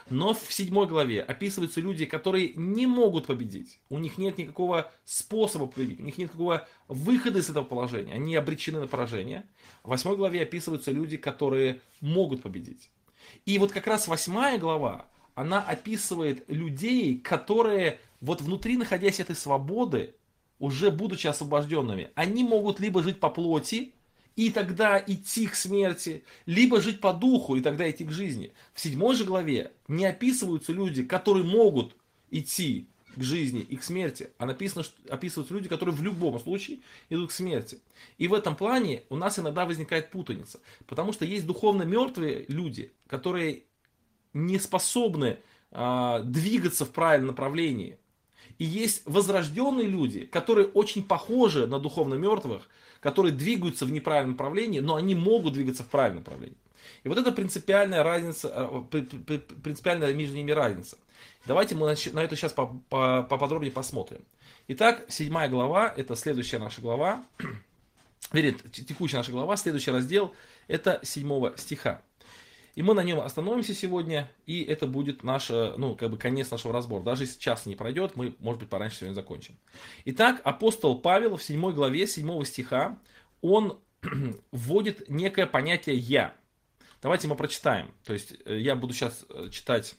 [0.10, 3.80] Но в седьмой главе описываются люди, которые не могут победить.
[3.90, 8.14] У них нет никакого способа победить, у них нет никакого выхода из этого положения.
[8.14, 9.46] Они обречены на поражение.
[9.84, 12.90] В восьмой главе описываются люди, которые могут победить.
[13.46, 20.16] И вот как раз восьмая глава, она описывает людей, которые вот внутри, находясь этой свободы,
[20.60, 23.96] уже будучи освобожденными, они могут либо жить по плоти,
[24.36, 28.54] и тогда идти к смерти, либо жить по духу, и тогда идти к жизни.
[28.74, 31.96] В седьмой же главе не описываются люди, которые могут
[32.30, 36.80] идти к жизни и к смерти, а написано, что описываются люди, которые в любом случае
[37.10, 37.80] идут к смерти.
[38.18, 42.94] И в этом плане у нас иногда возникает путаница, потому что есть духовно мертвые люди,
[43.08, 43.64] которые
[44.34, 45.40] не способны
[45.72, 47.98] э, двигаться в правильном направлении.
[48.58, 52.70] И есть возрожденные люди, которые очень похожи на духовно мертвых,
[53.02, 56.58] которые двигаются в неправильном направлении, но они могут двигаться в правильном направлении.
[57.04, 59.02] И вот это принципиальная разница, э,
[59.64, 60.98] принципиальная между ними разница.
[61.46, 64.22] Давайте мы на это сейчас поподробнее посмотрим.
[64.68, 67.26] Итак, седьмая глава, это следующая наша глава,
[68.32, 70.34] вернее, текущая наша глава, следующий раздел,
[70.68, 72.02] это седьмого стиха.
[72.76, 76.52] И мы на нем остановимся сегодня, и это будет наш, э, ну, как бы конец
[76.52, 77.04] нашего разбора.
[77.04, 79.58] Даже если час не пройдет, мы, может быть, пораньше сегодня закончим.
[80.06, 82.98] Итак, апостол Павел в 7 главе 7 стиха,
[83.42, 83.80] он
[84.52, 86.34] вводит некое понятие «я».
[87.02, 87.92] Давайте мы прочитаем.
[88.06, 89.96] То есть э, я буду сейчас э, читать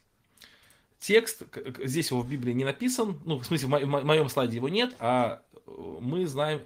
[0.98, 1.42] текст,
[1.84, 5.42] здесь его в Библии не написан, ну, в смысле, в моем слайде его нет, а
[5.66, 6.60] мы знаем,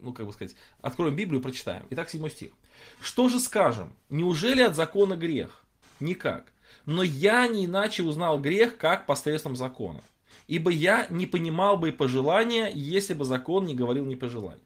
[0.00, 1.86] ну, как бы сказать, откроем Библию и прочитаем.
[1.90, 2.52] Итак, 7 стих.
[3.00, 3.92] Что же скажем?
[4.10, 5.64] Неужели от закона грех?
[6.00, 6.52] Никак.
[6.86, 10.02] Но я не иначе узнал грех, как посредством закона.
[10.46, 14.62] Ибо я не понимал бы и пожелания, если бы закон не говорил не пожелания.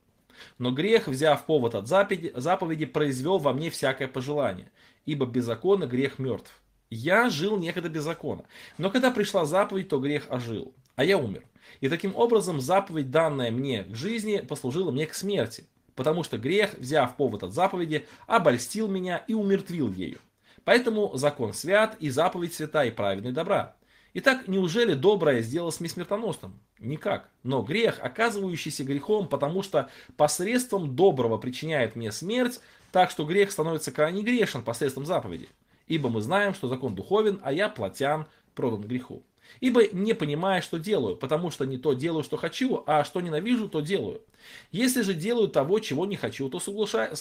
[0.58, 4.70] Но грех, взяв повод от заповеди, заповеди, произвел во мне всякое пожелание.
[5.04, 6.52] Ибо без закона грех мертв.
[6.90, 8.44] Я жил некогда без закона.
[8.78, 10.74] Но когда пришла заповедь, то грех ожил.
[10.94, 11.42] А я умер.
[11.80, 16.74] И таким образом заповедь, данная мне к жизни, послужила мне к смерти потому что грех,
[16.78, 20.20] взяв повод от заповеди, обольстил меня и умертвил ею.
[20.64, 23.74] Поэтому закон свят, и заповедь свята, и праведный добра.
[24.14, 26.60] Итак, неужели доброе сделалось мне смертоносным?
[26.78, 27.30] Никак.
[27.42, 33.90] Но грех, оказывающийся грехом, потому что посредством доброго причиняет мне смерть, так что грех становится
[33.90, 35.48] крайне грешен посредством заповеди.
[35.86, 39.24] Ибо мы знаем, что закон духовен, а я плотян, продан греху.
[39.60, 43.68] Ибо не понимая, что делаю, потому что не то делаю, что хочу, а что ненавижу,
[43.68, 44.22] то делаю.
[44.70, 47.18] Если же делаю того, чего не хочу, то соглашаюсь,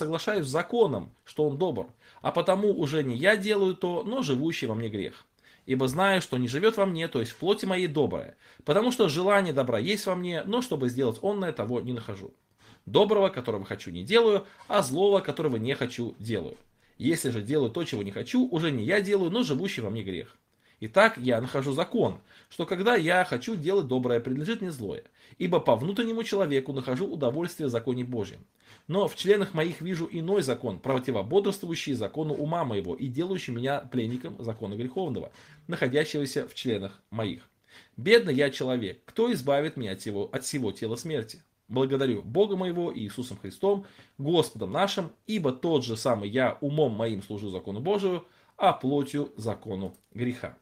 [0.47, 1.87] с законом, что он добр.
[2.21, 5.25] А потому уже не я делаю то, но живущий во мне грех.
[5.67, 8.35] Ибо знаю, что не живет во мне, то есть в плоти моей доброе.
[8.65, 12.33] Потому что желание добра есть во мне, но чтобы сделать онное, того не нахожу.
[12.87, 16.57] Доброго, которого хочу, не делаю, а злого, которого не хочу, делаю.
[16.97, 20.03] Если же делаю то, чего не хочу, уже не я делаю, но живущий во мне
[20.03, 20.35] грех.
[20.83, 25.03] Итак, я нахожу закон, что когда я хочу делать доброе, принадлежит мне злое.
[25.37, 28.39] Ибо по внутреннему человеку нахожу удовольствие в законе Божьем.
[28.87, 34.43] Но в членах моих вижу иной закон, противободрствующий закону ума моего и делающий меня пленником
[34.43, 35.31] закона греховного,
[35.67, 37.47] находящегося в членах моих.
[37.95, 41.43] Бедный я человек, кто избавит меня от всего, от всего тела смерти?
[41.67, 43.85] Благодарю Бога моего и Иисусом Христом,
[44.17, 48.25] Господом нашим, ибо тот же самый я умом моим служу закону Божию,
[48.57, 50.57] а плотью закону греха.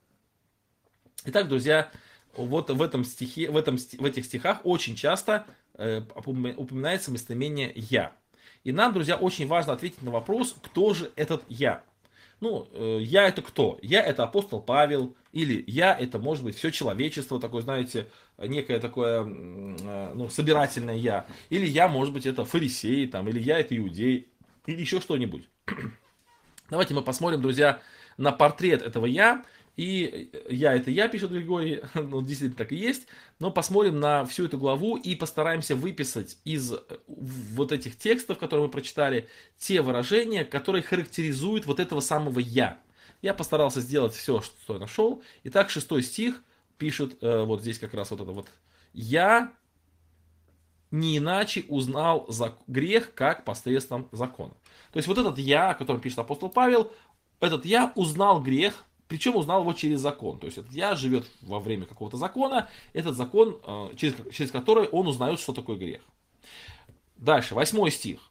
[1.26, 1.92] Итак, друзья,
[2.36, 8.14] вот в, этом стихе, в, этом, в этих стихах очень часто э, упоминается местоимение «я».
[8.64, 11.84] И нам, друзья, очень важно ответить на вопрос, кто же этот «я».
[12.40, 13.78] Ну, э, я это кто?
[13.82, 19.26] Я это апостол Павел, или я это, может быть, все человечество, такое, знаете, некое такое,
[19.26, 21.26] э, ну, собирательное я.
[21.50, 24.30] Или я, может быть, это фарисей, там, или я это иудей,
[24.66, 25.50] или еще что-нибудь.
[26.70, 27.82] Давайте мы посмотрим, друзья,
[28.16, 29.44] на портрет этого я,
[29.80, 33.08] и я это я, пишет Григорий, ну, действительно так и есть.
[33.40, 36.74] Но посмотрим на всю эту главу и постараемся выписать из
[37.08, 42.78] вот этих текстов, которые мы прочитали, те выражения, которые характеризуют вот этого самого я.
[43.22, 45.24] Я постарался сделать все, что я нашел.
[45.46, 46.44] Итак, шестой стих
[46.78, 48.48] пишет, э, вот здесь как раз вот это вот.
[48.92, 49.54] Я
[50.92, 52.28] не иначе узнал
[52.68, 54.56] грех, как посредством закона.
[54.92, 56.92] То есть вот этот я, о котором пишет апостол Павел,
[57.40, 60.40] этот я узнал грех причем узнал его через закон.
[60.40, 64.88] То есть этот я живет во время какого-то закона, этот закон, э, через, через который
[64.88, 66.02] он узнает, что такое грех.
[67.18, 68.22] Дальше, восьмой стих.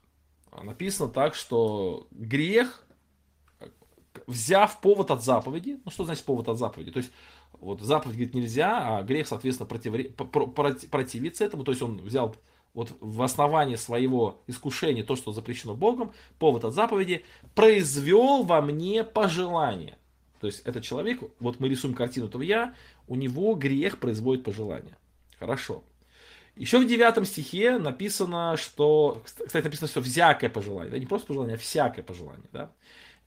[0.62, 2.86] Написано так, что грех,
[4.26, 6.92] взяв повод от заповеди, ну что значит повод от заповеди?
[6.92, 7.10] То есть
[7.60, 10.14] вот заповедь говорит нельзя, а грех, соответственно, против,
[10.90, 11.64] противится этому.
[11.64, 12.36] То есть он взял
[12.72, 17.24] вот в основании своего искушения то, что запрещено Богом, повод от заповеди,
[17.56, 19.98] произвел во мне пожелание.
[20.40, 22.74] То есть этот человек, вот мы рисуем картину этого я,
[23.06, 24.96] у него грех производит пожелание.
[25.38, 25.82] Хорошо.
[26.56, 31.54] Еще в девятом стихе написано, что, кстати, написано, что всякое пожелание, да, не просто пожелание,
[31.54, 32.72] а всякое пожелание, да.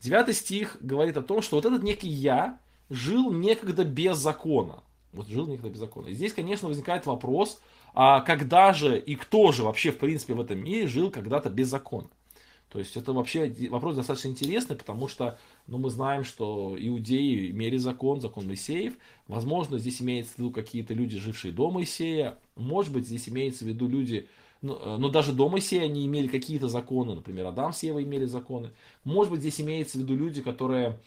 [0.02, 4.84] Девятый стих говорит о том, что вот этот некий я жил некогда без закона.
[5.14, 6.08] Вот жил некогда без закона.
[6.08, 7.62] И здесь, конечно, возникает вопрос,
[7.94, 11.70] а когда же и кто же вообще, в принципе, в этом мире жил когда-то без
[11.70, 12.10] закона?
[12.72, 17.76] То есть это вообще вопрос достаточно интересный, потому что ну, мы знаем, что иудеи имели
[17.76, 18.94] закон, закон Моисеев.
[19.28, 22.38] Возможно, здесь имеется в виду какие-то люди, жившие до Моисея.
[22.56, 24.30] Может быть, здесь имеется в виду люди,
[24.62, 27.14] ну, э, но даже до Моисея они имели какие-то законы.
[27.14, 28.72] Например, Адам с Евой имели законы.
[29.04, 30.98] Может быть, здесь имеется в виду люди, которые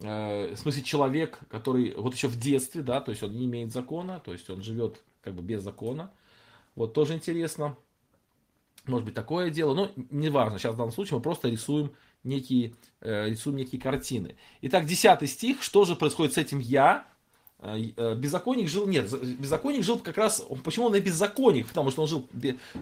[0.00, 3.72] э, в смысле человек, который вот еще в детстве, да, то есть он не имеет
[3.72, 6.10] закона, то есть он живет как бы без закона.
[6.74, 7.76] Вот тоже интересно.
[8.86, 11.92] Может быть такое дело, но неважно, сейчас в данном случае мы просто рисуем
[12.24, 14.36] некие, э, рисуем некие картины.
[14.62, 17.06] Итак, 10 стих, что же происходит с этим «я»?
[17.60, 21.68] Э, э, беззаконник жил, нет, беззаконник жил как раз, почему он и беззаконник?
[21.68, 22.28] Потому что он жил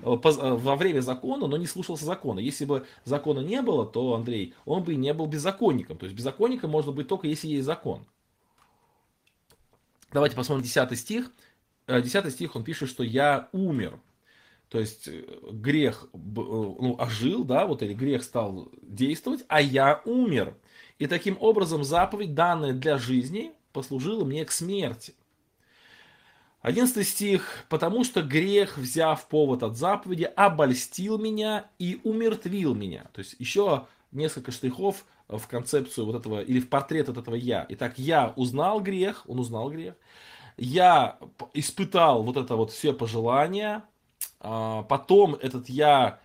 [0.02, 2.38] во время закона, но не слушался закона.
[2.38, 5.98] Если бы закона не было, то, Андрей, он бы не был беззаконником.
[5.98, 8.06] То есть беззаконником можно быть только если есть закон.
[10.12, 11.30] Давайте посмотрим 10 стих.
[11.86, 14.00] 10 стих он пишет, что я умер.
[14.70, 20.00] То есть э, грех э, ну, ожил, да, вот или грех стал действовать, а я
[20.04, 20.56] умер.
[20.98, 25.14] И таким образом заповедь, данная для жизни, послужила мне к смерти.
[26.62, 27.64] 11 стих.
[27.68, 33.06] «Потому что грех, взяв повод от заповеди, обольстил меня и умертвил меня».
[33.12, 37.66] То есть еще несколько штрихов в концепцию вот этого, или в портрет от этого «я».
[37.70, 39.94] Итак, я узнал грех, он узнал грех.
[40.56, 41.18] Я
[41.54, 43.84] испытал вот это вот все пожелания,
[44.40, 46.20] потом этот я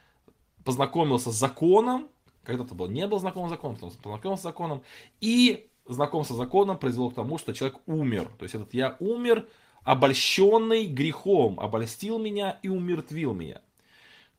[0.63, 2.09] познакомился с законом,
[2.43, 4.83] когда-то был, не был знаком с законом, потом познакомился с законом,
[5.21, 8.31] и знакомство с законом произвело к тому, что человек умер.
[8.37, 9.47] То есть этот я умер,
[9.83, 13.61] обольщенный грехом, обольстил меня и умертвил меня.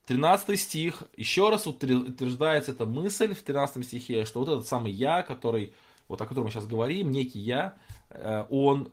[0.07, 5.23] 13 стих, еще раз утверждается эта мысль в 13 стихе, что вот этот самый я,
[5.23, 5.73] который,
[6.09, 7.75] вот о котором мы сейчас говорим, некий я,
[8.11, 8.93] он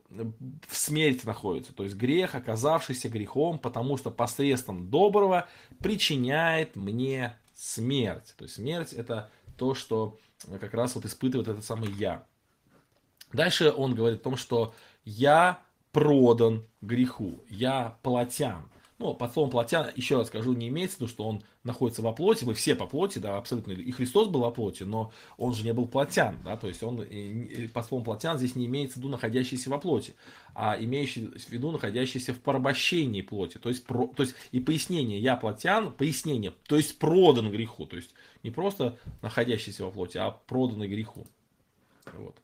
[0.67, 1.73] в смерти находится.
[1.73, 5.47] То есть грех, оказавшийся грехом, потому что посредством доброго
[5.80, 8.34] причиняет мне смерть.
[8.38, 10.17] То есть смерть это то, что
[10.60, 12.26] как раз вот испытывает этот самый я.
[13.32, 14.73] Дальше он говорит о том, что
[15.06, 18.69] я продан греху, я платян.
[19.04, 22.13] Ну, под словом плотя, еще раз скажу, не имеется в виду, что он находится во
[22.13, 25.66] плоти, мы все по плоти, да, абсолютно, и Христос был во плоти, но он же
[25.66, 27.06] не был плотян, да, то есть он,
[27.74, 30.16] под словом плотян здесь не имеется в виду находящийся во плоти,
[30.56, 35.20] а имеющий в виду находящийся в порабощении плоти, то есть, про, то есть и пояснение
[35.20, 38.12] «я плотян», пояснение, то есть продан греху, то есть
[38.42, 41.28] не просто находящийся во плоти, а проданный греху,
[42.13, 42.38] вот.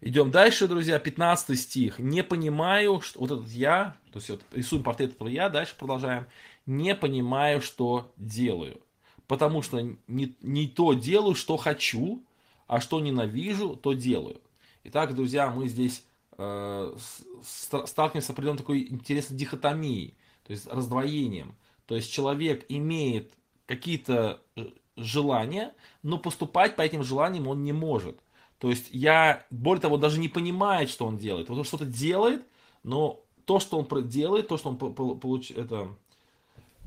[0.00, 1.98] Идем дальше, друзья, 15 стих.
[1.98, 6.26] Не понимаю, что вот этот я, то есть вот рисуем портрет этого я, дальше продолжаем.
[6.66, 8.80] Не понимаю, что делаю.
[9.26, 12.22] Потому что не, не то делаю, что хочу,
[12.66, 14.40] а что ненавижу, то делаю.
[14.84, 16.04] Итак, друзья, мы здесь
[16.36, 16.96] э,
[17.42, 20.14] сталкиваемся с определенной такой интересной дихотомией,
[20.46, 21.56] то есть раздвоением.
[21.86, 23.32] То есть человек имеет
[23.66, 28.20] какие-то э, желания, но поступать по этим желаниям он не может.
[28.58, 31.48] То есть я, более того, даже не понимает, что он делает.
[31.48, 32.44] Вот он что-то делает,
[32.82, 35.88] но то, что он делает, то, что он получит, это...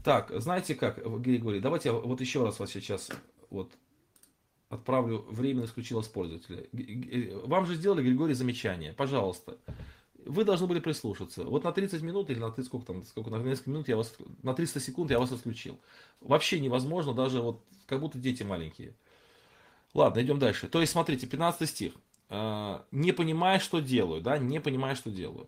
[0.04, 3.10] Так, знаете как, Григорий, давайте я вот еще раз вас сейчас
[3.50, 3.72] вот
[4.70, 6.66] отправлю временно исключил пользователя.
[7.46, 8.94] Вам же сделали, Григорий, замечание.
[8.94, 9.58] Пожалуйста.
[10.26, 11.44] Вы должны были прислушаться.
[11.44, 14.16] Вот на 30 минут или на 30, сколько там, сколько, на несколько минут я вас,
[14.44, 15.80] на 300 секунд я вас отключил.
[16.22, 18.96] Вообще невозможно, даже вот как будто дети маленькие.
[19.94, 20.68] Ладно, идем дальше.
[20.68, 21.94] То есть, смотрите, 15 стих.
[22.30, 25.48] А, не понимая, что делаю, да, не понимая, что делаю.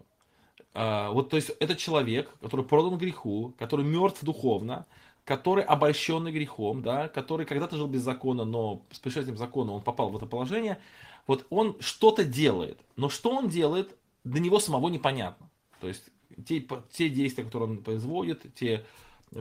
[0.73, 4.86] А, вот, то есть, это человек, который продан греху, который мертв духовно,
[5.25, 10.10] который обольщенный грехом, да, который когда-то жил без закона, но с пришествием закона он попал
[10.10, 10.80] в это положение.
[11.27, 15.49] Вот он что-то делает, но что он делает, для него самого непонятно.
[15.80, 16.04] То есть,
[16.47, 18.86] те, те действия, которые он производит, те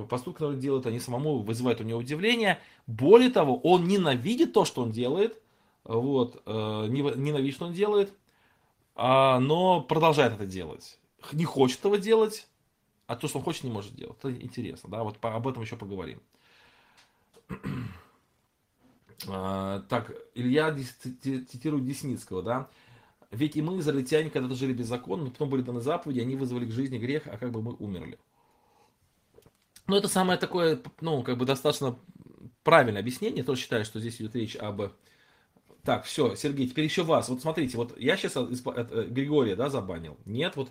[0.09, 2.61] поступки, которые делает, они самому вызывают у него удивление.
[2.87, 5.41] Более того, он ненавидит то, что он делает,
[5.85, 6.51] вот, э,
[6.89, 8.13] ненавидит, что он делает,
[8.95, 10.99] а, но продолжает это делать.
[11.33, 12.49] Не хочет этого делать,
[13.07, 14.17] а то, что он хочет, не может делать.
[14.19, 16.21] Это интересно, да, вот об этом еще поговорим.
[19.29, 20.75] А, так, Илья
[21.21, 22.71] цитирует Десницкого, да.
[23.31, 26.73] Ведь и мы, израильтяне, когда-то жили беззаконно, но потом были даны заповеди, они вызвали к
[26.73, 28.19] жизни грех, а как бы мы умерли.
[29.87, 31.99] Ну, это самое такое, ну, как бы достаточно
[32.63, 33.39] правильное объяснение.
[33.39, 34.93] Я тоже считаю, что здесь идет речь об...
[35.83, 37.29] Так, все, Сергей, теперь еще вас.
[37.29, 40.19] Вот смотрите, вот я сейчас э, Григория, да, забанил.
[40.27, 40.71] Нет, вот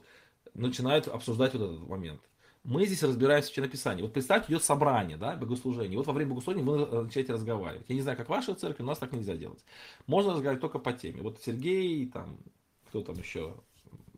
[0.53, 2.22] начинают обсуждать вот этот момент.
[2.64, 4.01] Мы здесь разбираемся в чинописании.
[4.03, 5.97] Вот представьте, идет собрание, да, богослужение.
[5.97, 7.86] Вот во время богослужения вы э, начинаете разговаривать.
[7.88, 9.64] Я не знаю, как ваша церковь, у нас так нельзя делать.
[10.05, 11.22] Можно разговаривать только по теме.
[11.22, 12.38] Вот Сергей, там,
[12.89, 13.55] кто там еще,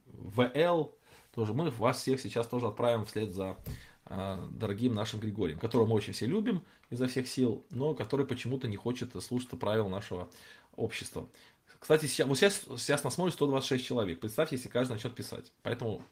[0.08, 0.94] ВЛ,
[1.34, 3.58] тоже мы вас всех сейчас тоже отправим вслед за
[4.52, 8.76] дорогим нашим Григорием, которого мы очень все любим изо всех сил, но который почему-то не
[8.76, 10.30] хочет слушать правил нашего
[10.76, 11.28] общества.
[11.80, 14.20] Кстати, сейчас, вот сейчас, сейчас нас смотрит 126 человек.
[14.20, 15.52] Представьте, если каждый начнет писать.
[15.64, 16.04] Поэтому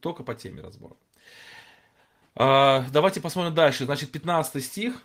[0.00, 0.96] только по теме разбора.
[2.34, 3.84] А, давайте посмотрим дальше.
[3.84, 5.02] Значит, 15 стих.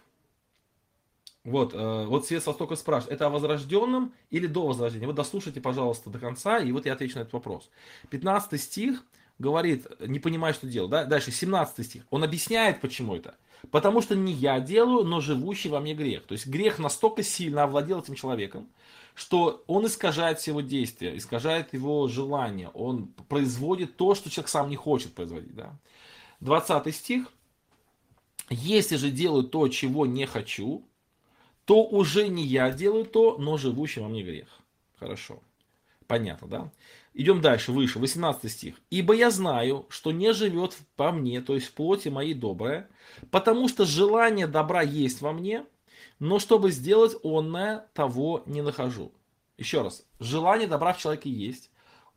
[1.44, 5.06] Вот, э, вот Свет с Востока спрашивает, это о возрожденном или до возрождения?
[5.06, 7.70] Вот дослушайте, пожалуйста, до конца, и вот я отвечу на этот вопрос.
[8.10, 9.06] 15 стих
[9.40, 10.92] говорит, не понимает, что делать.
[10.92, 11.06] Да?
[11.06, 12.04] Дальше, 17 стих.
[12.10, 13.36] Он объясняет, почему это.
[13.72, 16.26] Потому что не я делаю, но живущий во мне грех.
[16.26, 18.70] То есть грех настолько сильно овладел этим человеком,
[19.16, 22.70] что он искажает все его действия, искажает его желания.
[22.70, 25.56] Он производит то, что человек сам не хочет производить.
[25.56, 25.78] Да?
[26.42, 27.32] 20 стих.
[28.50, 30.88] Если же делаю то, чего не хочу,
[31.66, 34.48] то уже не я делаю то, но живущий во мне грех.
[35.00, 35.42] Хорошо.
[36.08, 36.72] Понятно, да?
[37.20, 38.76] Идем дальше, выше, 18 стих.
[38.92, 42.90] «Ибо я знаю, что не живет по мне, то есть в плоти моей доброе,
[43.32, 45.66] потому что желание добра есть во мне,
[46.20, 49.12] но чтобы сделать онное, того не нахожу».
[49.58, 51.72] Еще раз, желание добра в человеке есть,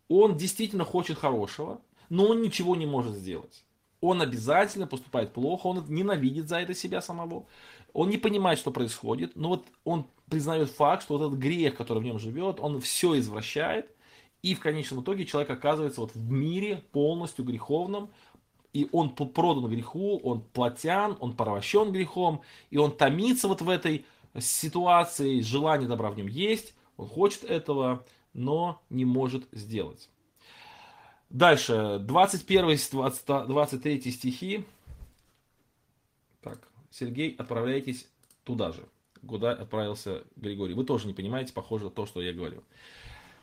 [0.08, 1.80] он действительно хочет хорошего,
[2.10, 3.64] но он ничего не может сделать.
[4.02, 7.46] Он обязательно поступает плохо, он ненавидит за это себя самого,
[7.94, 12.00] он не понимает, что происходит, но вот он признает факт, что вот этот грех, который
[12.00, 13.90] в нем живет, он все извращает,
[14.42, 18.10] и в конечном итоге человек оказывается вот в мире полностью греховном,
[18.72, 24.04] и он продан греху, он платян, он порабощен грехом, и он томится вот в этой
[24.38, 30.08] ситуации, желание добра в нем есть, он хочет этого, но не может сделать.
[31.30, 32.78] Дальше, 21
[33.46, 34.64] 23 стихи.
[36.42, 38.08] Так, Сергей, отправляйтесь
[38.44, 38.84] туда же,
[39.26, 40.74] куда отправился Григорий.
[40.74, 42.62] Вы тоже не понимаете, похоже, то, что я говорю.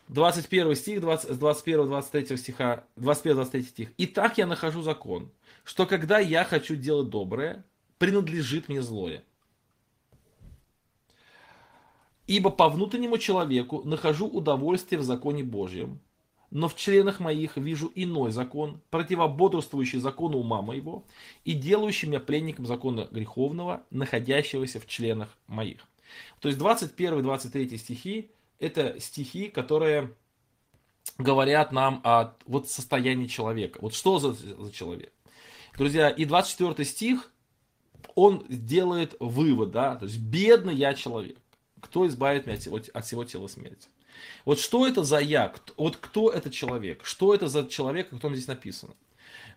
[0.10, 3.94] 21 стих, 20, 21, 23 стиха, 21, 23 стих.
[3.98, 5.32] «Итак я нахожу закон,
[5.64, 7.66] что когда я хочу делать доброе,
[7.98, 9.24] принадлежит мне злое.
[12.26, 16.00] Ибо по внутреннему человеку нахожу удовольствие в законе Божьем,
[16.52, 21.04] но в членах моих вижу иной закон, противободрствующий закону ума моего
[21.44, 25.86] и делающий меня пленником закона греховного, находящегося в членах моих.
[26.40, 30.14] То есть 21-23 стихи– это стихи, которые
[31.18, 33.80] говорят нам о вот состоянии человека.
[33.82, 35.14] Вот что за, за человек.
[35.78, 37.32] Друзья, и 24 стих,
[38.16, 41.38] он делает вывод, да, то есть бедный я человек.
[41.82, 43.90] Кто избавит меня от, от всего тела смерти?
[44.46, 45.54] Вот что это за я?
[45.76, 47.06] Вот кто этот человек?
[47.06, 48.96] Что это за человек, о котором здесь написано?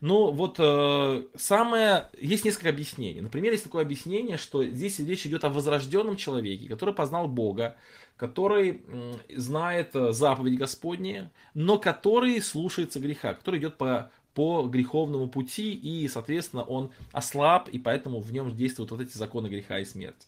[0.01, 2.09] Ну, вот э, самое...
[2.19, 3.21] Есть несколько объяснений.
[3.21, 7.77] Например, есть такое объяснение, что здесь речь идет о возрожденном человеке, который познал Бога,
[8.17, 15.75] который э, знает заповеди Господни, но который слушается греха, который идет по, по греховному пути,
[15.75, 20.27] и, соответственно, он ослаб, и поэтому в нем действуют вот эти законы греха и смерти.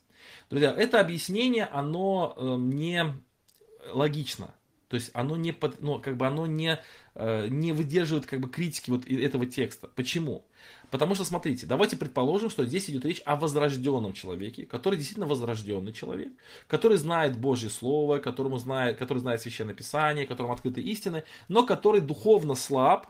[0.50, 3.06] Друзья, это объяснение, оно э, не
[3.90, 4.54] логично.
[4.92, 6.78] То есть оно не, под, ну, как бы оно не,
[7.14, 9.88] э, не выдерживает как бы критики вот этого текста.
[9.88, 10.44] Почему?
[10.90, 15.94] Потому что, смотрите, давайте предположим, что здесь идет речь о возрожденном человеке, который действительно возрожденный
[15.94, 16.30] человек,
[16.66, 22.02] который знает Божье Слово, которому знает, который знает Священное Писание, которому открыты истины, но который
[22.02, 23.06] духовно слаб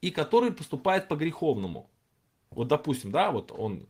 [0.00, 1.88] и который поступает по греховному.
[2.50, 3.86] Вот, допустим, да, вот он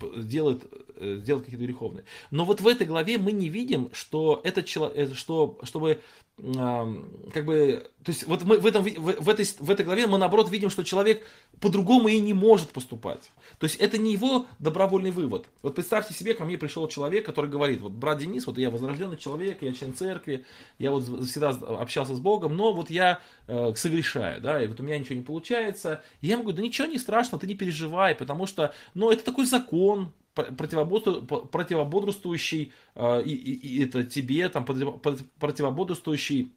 [0.00, 0.64] делает,
[0.96, 2.04] э, делает какие-то греховные.
[2.30, 6.00] Но вот в этой главе мы не видим, что этот человек, э, что, чтобы
[6.38, 10.50] как бы, то есть вот мы в, этом, в, этой, в этой главе мы наоборот
[10.50, 11.26] видим, что человек
[11.60, 13.32] по-другому и не может поступать.
[13.58, 15.46] То есть это не его добровольный вывод.
[15.62, 19.16] Вот представьте себе, ко мне пришел человек, который говорит, вот брат Денис, вот я возрожденный
[19.16, 20.44] человек, я член церкви,
[20.78, 24.82] я вот всегда общался с Богом, но вот я э, согрешаю, да, и вот у
[24.82, 26.02] меня ничего не получается.
[26.20, 29.24] И я ему говорю, да ничего не страшно, ты не переживай, потому что, ну, это
[29.24, 36.52] такой закон, противободрствующий э, и, и, и это тебе, там, противободрствующий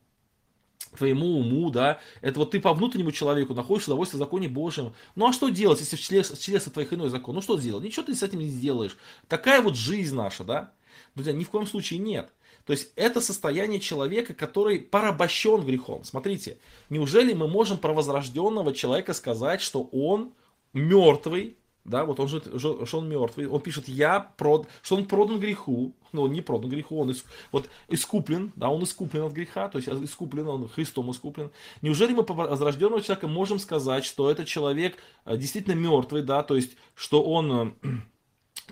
[0.98, 4.94] твоему уму, да, это вот ты по внутреннему человеку находишь удовольствие в законе Божьем.
[5.16, 7.36] Ну а что делать, если в членстве твоих иной закон?
[7.36, 7.84] Ну что сделать?
[7.84, 8.98] Ничего ты с этим не сделаешь.
[9.28, 10.72] Такая вот жизнь наша, да?
[11.16, 12.32] Друзья, ни в коем случае нет.
[12.66, 16.04] То есть это состояние человека, который порабощен грехом.
[16.04, 16.58] Смотрите,
[16.90, 20.34] неужели мы можем про возрожденного человека сказать, что он
[20.74, 25.40] мертвый, да, вот он же, что он мертвый, он пишет, я прод, что он продан
[25.40, 29.70] греху, но он не продан греху, он ис, вот искуплен, да, он искуплен от греха,
[29.70, 31.52] то есть искуплен, он Христом искуплен.
[31.82, 36.56] Неужели мы по возрожденного человека можем сказать, что этот человек э, действительно мертвый, да, то
[36.56, 37.92] есть, что он э,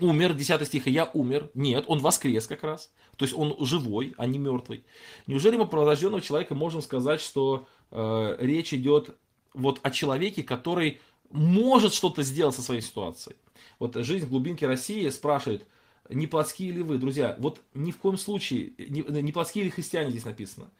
[0.00, 4.26] умер, 10 стиха, я умер, нет, он воскрес как раз, то есть он живой, а
[4.26, 4.84] не мертвый.
[5.26, 9.16] Неужели мы про возрожденного человека можем сказать, что э, речь идет
[9.54, 11.00] вот о человеке, который
[11.30, 13.36] может что-то сделать со своей ситуацией.
[13.78, 15.66] Вот жизнь в глубинке России спрашивает,
[16.08, 17.36] не плотские ли вы, друзья?
[17.38, 20.70] Вот ни в коем случае, не, не плотские ли христиане здесь написано.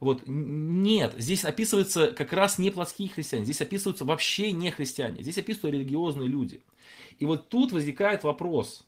[0.00, 5.36] Вот, нет, здесь описывается как раз не плотские христиане, здесь описываются вообще не христиане, здесь
[5.36, 6.62] описываются религиозные люди.
[7.18, 8.86] И вот тут возникает вопрос,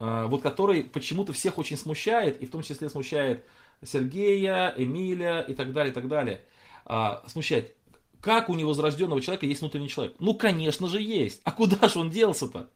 [0.00, 3.44] а, вот который почему-то всех очень смущает, и в том числе смущает
[3.84, 6.42] Сергея, Эмиля и так далее, и так далее.
[6.84, 7.76] А, смущает,
[8.20, 10.14] как у невозрожденного человека есть внутренний человек?
[10.18, 11.40] Ну, конечно же, есть.
[11.44, 12.68] А куда же он делся-то?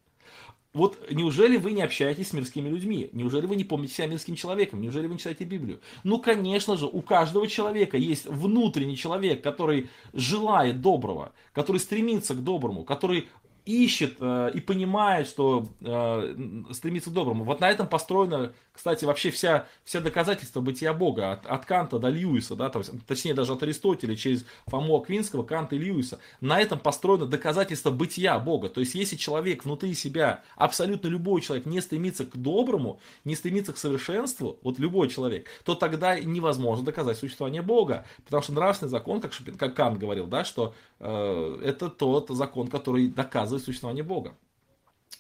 [0.74, 3.08] Вот неужели вы не общаетесь с мирскими людьми?
[3.12, 4.80] Неужели вы не помните себя мирским человеком?
[4.80, 5.80] Неужели вы не читаете Библию?
[6.02, 12.42] Ну, конечно же, у каждого человека есть внутренний человек, который желает доброго, который стремится к
[12.42, 13.28] доброму, который
[13.64, 17.44] ищет э, и понимает, что э, стремится к доброму.
[17.44, 22.08] Вот на этом построено, кстати, вообще вся, вся доказательство бытия Бога, от, от Канта до
[22.08, 26.18] Льюиса, да, то есть, точнее даже от Аристотеля через Фому Аквинского, Канта и Льюиса.
[26.42, 28.68] На этом построено доказательство бытия Бога.
[28.68, 33.72] То есть если человек внутри себя, абсолютно любой человек, не стремится к доброму, не стремится
[33.72, 38.04] к совершенству, вот любой человек, то тогда невозможно доказать существование Бога.
[38.24, 40.74] Потому что нравственный закон, как, как Кант говорил, да, что
[41.04, 44.34] это тот закон, который доказывает доказывает существование Бога.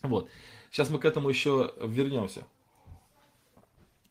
[0.02, 0.28] Вот.
[0.70, 2.46] Сейчас мы к этому еще вернемся.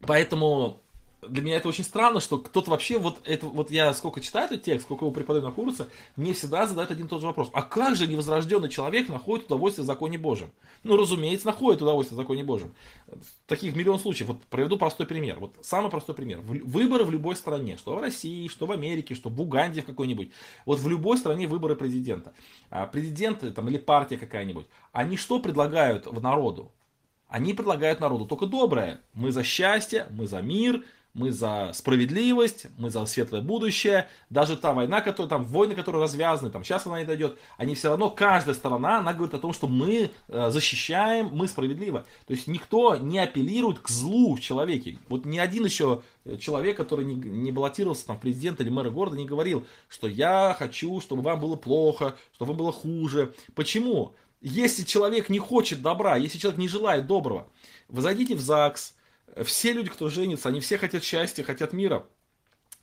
[0.02, 0.83] Поэтому
[1.30, 4.64] для меня это очень странно, что кто-то вообще, вот это, вот я сколько читаю этот
[4.64, 7.50] текст, сколько его преподаю на курсе, мне всегда задают один и тот же вопрос.
[7.54, 10.52] А как же невозрожденный человек находит удовольствие в законе Божьем?
[10.84, 12.74] Ну, разумеется, находит удовольствие в законе Божьем.
[13.48, 14.30] Таких миллион случаев.
[14.30, 15.40] Вот приведу простой пример.
[15.40, 16.42] Вот самый простой пример.
[16.42, 20.32] Выборы в любой стране, что в России, что в Америке, что в Уганде в какой-нибудь.
[20.66, 22.34] Вот в любой стране выборы президента.
[22.70, 26.72] А президент там, или партия какая-нибудь, они что предлагают в народу?
[27.28, 29.02] Они предлагают народу только доброе.
[29.14, 30.84] Мы за счастье, мы за мир,
[31.14, 34.08] мы за справедливость, мы за светлое будущее.
[34.30, 37.90] Даже та война, которая, там, войны, которые развязаны, там, сейчас она не дойдет, они все
[37.90, 42.06] равно, каждая сторона, она говорит о том, что мы э, защищаем, мы справедливо.
[42.26, 44.98] То есть никто не апеллирует к злу в человеке.
[45.08, 46.02] Вот ни один еще
[46.40, 51.00] человек, который не, не баллотировался там президент или мэра города, не говорил, что я хочу,
[51.00, 53.36] чтобы вам было плохо, чтобы вам было хуже.
[53.54, 54.16] Почему?
[54.42, 57.48] Если человек не хочет добра, если человек не желает доброго,
[57.88, 58.96] вы зайдите в ЗАГС,
[59.44, 62.08] все люди, кто женится, они все хотят счастья, хотят мира.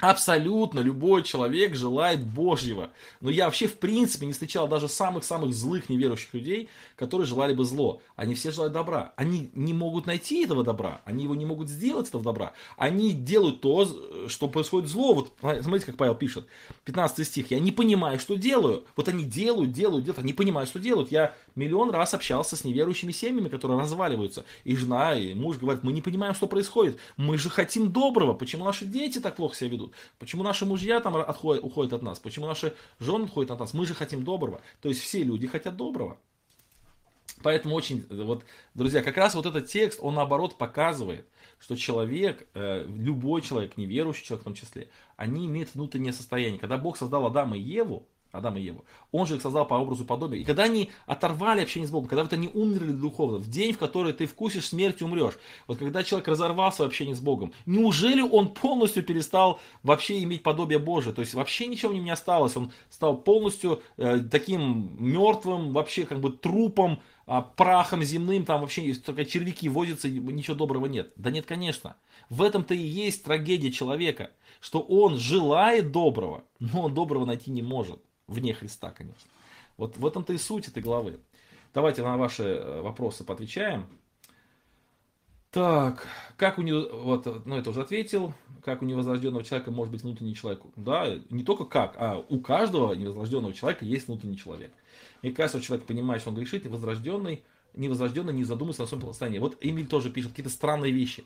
[0.01, 2.91] Абсолютно любой человек желает Божьего.
[3.21, 7.65] Но я вообще в принципе не встречал даже самых-самых злых неверующих людей, которые желали бы
[7.65, 8.01] зло.
[8.17, 9.13] Они все желают добра.
[9.17, 11.03] Они не могут найти этого добра.
[11.05, 12.53] Они его не могут сделать этого добра.
[12.77, 13.87] Они делают то,
[14.29, 15.15] что происходит зло.
[15.15, 16.47] Вот смотрите, как Павел пишет.
[16.85, 17.51] 15 стих.
[17.51, 18.85] Я не понимаю, что делаю.
[18.97, 20.19] Вот они делают, делают, делают.
[20.19, 21.13] Они понимают, что делают.
[21.13, 24.45] Я миллион раз общался с неверующими семьями, которые разваливаются.
[24.65, 26.99] И жена, и муж говорят, мы не понимаем, что происходит.
[27.17, 28.35] Мы же хотим доброго.
[28.35, 29.90] Почему наши дети так плохо себя ведут?
[30.19, 32.19] Почему наши мужья там отходят, уходят от нас?
[32.19, 33.75] Почему наши жены уходят от нас?
[33.75, 34.61] Мы же хотим доброго.
[34.81, 36.19] То есть все люди хотят доброго.
[37.43, 41.27] Поэтому очень, вот, друзья, как раз вот этот текст, он наоборот показывает,
[41.59, 46.59] что человек, э, любой человек, неверующий человек в том числе, они имеют внутреннее состояние.
[46.59, 48.85] Когда Бог создал Адама и Еву, Адам и Еву.
[49.11, 50.41] Он же их создал по образу и подобию.
[50.41, 53.79] И когда они оторвали общение с Богом, когда вот они умерли духовно, в день, в
[53.79, 55.35] который ты вкусишь смерть, умрешь,
[55.67, 60.79] вот когда человек разорвал свое общение с Богом, неужели он полностью перестал вообще иметь подобие
[60.79, 61.13] Божие?
[61.13, 66.05] То есть вообще ничего в нем не осталось, он стал полностью э, таким мертвым, вообще
[66.05, 71.13] как бы трупом, э, прахом земным, там вообще только червяки возятся, ничего доброго нет.
[71.17, 71.97] Да нет, конечно.
[72.29, 77.63] В этом-то и есть трагедия человека, что он желает доброго, но он доброго найти не
[77.63, 78.01] может
[78.31, 79.31] вне Христа, конечно.
[79.77, 81.21] Вот в этом-то и суть этой главы.
[81.75, 83.87] Давайте на ваши э, вопросы поотвечаем.
[85.51, 86.07] Так,
[86.37, 90.35] как у него, вот, ну это уже ответил, как у невозрожденного человека может быть внутренний
[90.35, 90.63] человек?
[90.77, 94.73] Да, не только как, а у каждого невозрожденного человека есть внутренний человек.
[95.23, 97.43] Мне кажется, человек понимает, что он грешит, и возрожденный,
[97.75, 99.39] невозрожденный не задумывается о своем состоянии.
[99.39, 101.25] Вот Эмиль тоже пишет какие-то странные вещи.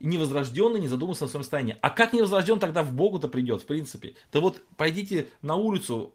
[0.00, 1.76] Невозрожденный не задумывается о своем состоянии.
[1.80, 4.16] А как невозрожден тогда в Богу-то придет, в принципе?
[4.32, 6.14] Да вот пойдите на улицу,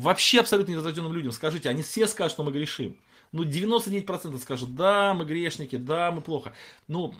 [0.00, 2.96] вообще абсолютно невозрожденным людям скажите, они все скажут, что мы грешим.
[3.32, 6.52] Ну, 99% скажут, да, мы грешники, да, мы плохо.
[6.88, 7.14] Ну,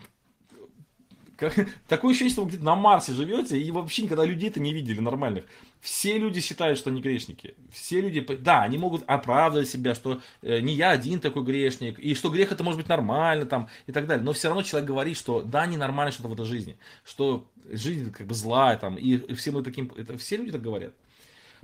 [1.37, 1.53] как,
[1.87, 5.45] такое ощущение, что вы где-то на Марсе живете, и вообще никогда людей-то не видели нормальных.
[5.79, 7.55] Все люди считают, что они грешники.
[7.71, 12.15] Все люди, да, они могут оправдывать себя, что э, не я один такой грешник, и
[12.15, 14.25] что грех это может быть нормально там и так далее.
[14.25, 18.25] Но все равно человек говорит, что да, ненормально что-то в этой жизни, что жизнь как
[18.25, 20.93] бы злая там, и, и все мы таким, это все люди так говорят.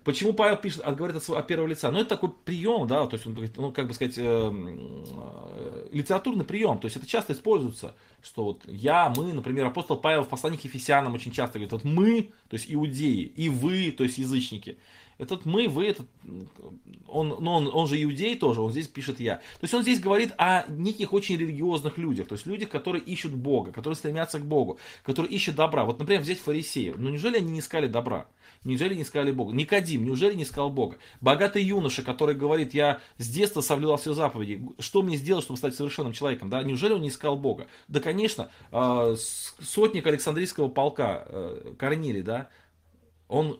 [0.03, 1.89] Почему Павел пишет, говорит от, от первого лица?
[1.91, 6.43] Ну, это такой прием, да, то есть, он, ну, как бы сказать, э, э, литературный
[6.43, 10.57] прием, то есть это часто используется, что вот я, мы, например, апостол Павел в послании
[10.57, 14.77] к Ефесянам очень часто говорит, вот мы, то есть иудеи, и вы, то есть язычники.
[15.19, 16.07] Этот мы, вы, этот,
[17.07, 19.35] он, но ну, он, он же иудей тоже, он здесь пишет я.
[19.35, 23.33] То есть он здесь говорит о неких очень религиозных людях, то есть людях, которые ищут
[23.33, 25.85] Бога, которые стремятся к Богу, которые ищут добра.
[25.85, 26.95] Вот, например, взять фарисеев.
[26.97, 28.25] Ну неужели они не искали добра?
[28.63, 29.53] Неужели не искали Бога?
[29.53, 30.97] Никодим, неужели не искал Бога?
[31.21, 35.75] Богатый юноша, который говорит, я с детства соблюдал все заповеди, что мне сделать, чтобы стать
[35.75, 36.49] совершенным человеком?
[36.49, 36.63] Да?
[36.63, 37.67] Неужели он не искал Бога?
[37.87, 39.15] Да, конечно, а,
[39.61, 42.49] сотник Александрийского полка э, Корнилий, да,
[43.33, 43.59] он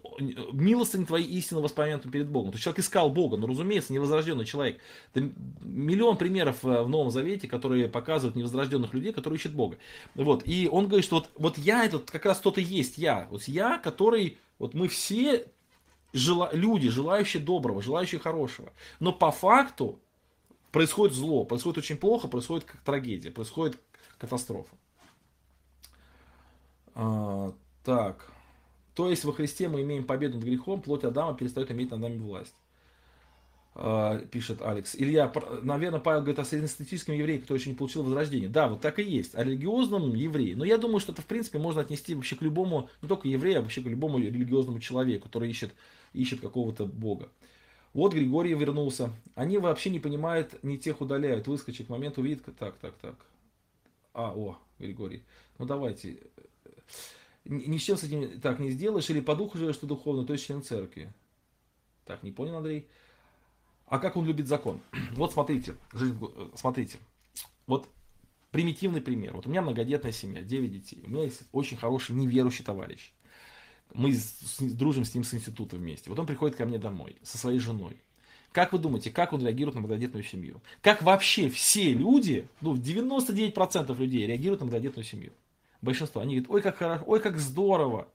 [0.52, 2.52] милостыни твои истинно воспомянуты перед Богом.
[2.52, 4.80] То есть человек искал Бога, но, разумеется, невозрожденный человек.
[5.14, 5.32] Это
[5.62, 9.78] миллион примеров э, в Новом Завете, которые показывают невозрожденных людей, которые ищут Бога.
[10.14, 10.44] Вот.
[10.46, 13.28] И он говорит, что вот, вот я этот как раз тот и есть я.
[13.32, 15.48] Вот я, который вот мы все
[16.14, 18.72] жела, люди, желающие доброго, желающие хорошего.
[19.00, 20.00] Но по факту
[20.72, 23.80] происходит зло, происходит очень плохо, происходит как трагедия, происходит
[24.18, 24.76] катастрофа.
[26.96, 28.32] А, так.
[28.94, 32.18] То есть во Христе мы имеем победу над грехом, плоть Адама перестает иметь над нами
[32.18, 32.56] власть.
[33.76, 34.96] А, пишет Алекс.
[34.96, 35.32] Илья,
[35.64, 38.50] наверное, Павел говорит о среднестатистическом еврее, который еще не получил возрождение.
[38.50, 39.34] Да, вот так и есть.
[39.36, 40.56] О религиозном еврее.
[40.56, 43.60] Но я думаю, что это, в принципе, можно отнести вообще к любому, не только еврею,
[43.60, 45.74] а вообще к любому религиозному человеку, который ищет,
[46.14, 47.30] ищет какого-то бога.
[47.94, 49.12] Вот Григорий вернулся.
[49.36, 51.48] Они вообще не понимают, не тех удаляют.
[51.48, 52.44] Выскочит момент увидит.
[52.60, 53.16] Так, так, так.
[54.14, 55.24] А, о, Григорий.
[55.58, 56.20] Ну давайте.
[57.46, 60.34] Ни с чем с этим так не сделаешь, или по духу живешь, что духовно, то
[60.34, 61.12] есть член церкви.
[62.06, 62.88] Так, не понял, Андрей.
[63.94, 64.82] А как он любит закон?
[65.12, 66.98] Вот смотрите, э, смотрите.
[67.68, 67.88] Вот
[68.50, 69.34] примитивный пример.
[69.34, 71.04] Вот у меня многодетная семья, 9 детей.
[71.06, 73.14] У меня есть очень хороший неверующий товарищ.
[73.94, 76.10] Мы с, дружим с ним с института вместе.
[76.10, 78.02] Вот он приходит ко мне домой со своей женой.
[78.52, 80.64] Как вы думаете, как он реагирует на многодетную семью?
[80.82, 85.34] Как вообще все люди, ну 99% людей реагируют на многодетную семью?
[85.84, 86.22] Большинство.
[86.22, 88.08] Они говорят, ой, как хорошо, ой, как здорово.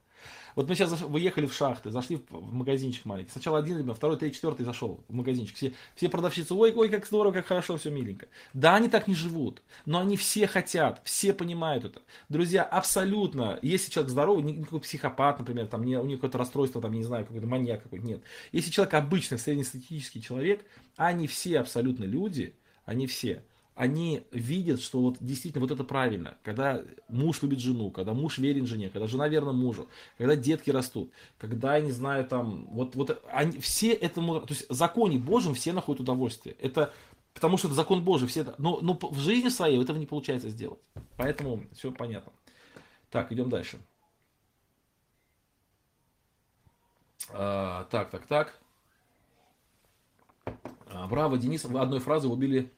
[0.54, 3.30] Вот мы сейчас выехали в шахты, зашли в магазинчик маленький.
[3.30, 5.56] Сначала один ребенок, второй, третий, четвертый зашел в магазинчик.
[5.56, 8.26] Все, все продавщицы, ой, ой, как здорово, как хорошо, все миленько.
[8.52, 12.02] Да, они так не живут, но они все хотят, все понимают это.
[12.28, 16.92] Друзья, абсолютно, если человек здоровый, никакой психопат, например, там, не, у него какое-то расстройство, там,
[16.92, 18.22] не знаю, какой-то маньяк какой-то, нет.
[18.52, 20.64] Если человек обычный, среднестатистический человек,
[20.96, 23.42] они все абсолютно люди, они все
[23.78, 28.66] они видят, что вот действительно вот это правильно, когда муж любит жену, когда муж верен
[28.66, 33.22] жене, когда жена верна мужу, когда детки растут, когда, я не знаю, там, вот, вот
[33.30, 36.56] они, все этому, то есть в законе Божьем все находят удовольствие.
[36.60, 36.92] Это
[37.34, 40.48] потому что это закон Божий, все это, но, но в жизни своей этого не получается
[40.48, 40.80] сделать.
[41.16, 42.32] Поэтому все понятно.
[43.10, 43.78] Так, идем дальше.
[47.30, 48.58] А, так, так, так.
[50.88, 52.72] А, браво, Денис, одной фразой убили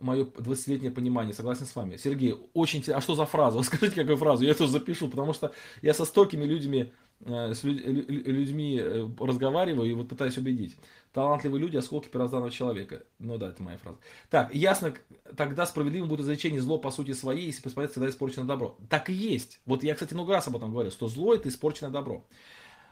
[0.00, 1.96] мое 20-летнее понимание, согласен с вами.
[1.96, 2.82] Сергей, очень.
[2.92, 3.62] А что за фраза?
[3.64, 4.44] Скажите, какую фразу?
[4.44, 9.94] Я тоже запишу, потому что я со столькими людьми, э, с людьми э, разговариваю и
[9.94, 10.76] вот пытаюсь убедить.
[11.12, 13.04] Талантливые люди, осколки первозданного человека.
[13.18, 13.98] Ну да, это моя фраза.
[14.28, 14.94] Так, ясно,
[15.34, 18.76] тогда справедливым будет изречение зло по сути своей, если посмотреть, когда испорчено добро.
[18.90, 19.60] Так и есть.
[19.64, 22.22] Вот я, кстати, много раз об этом говорил, что зло это испорченное добро.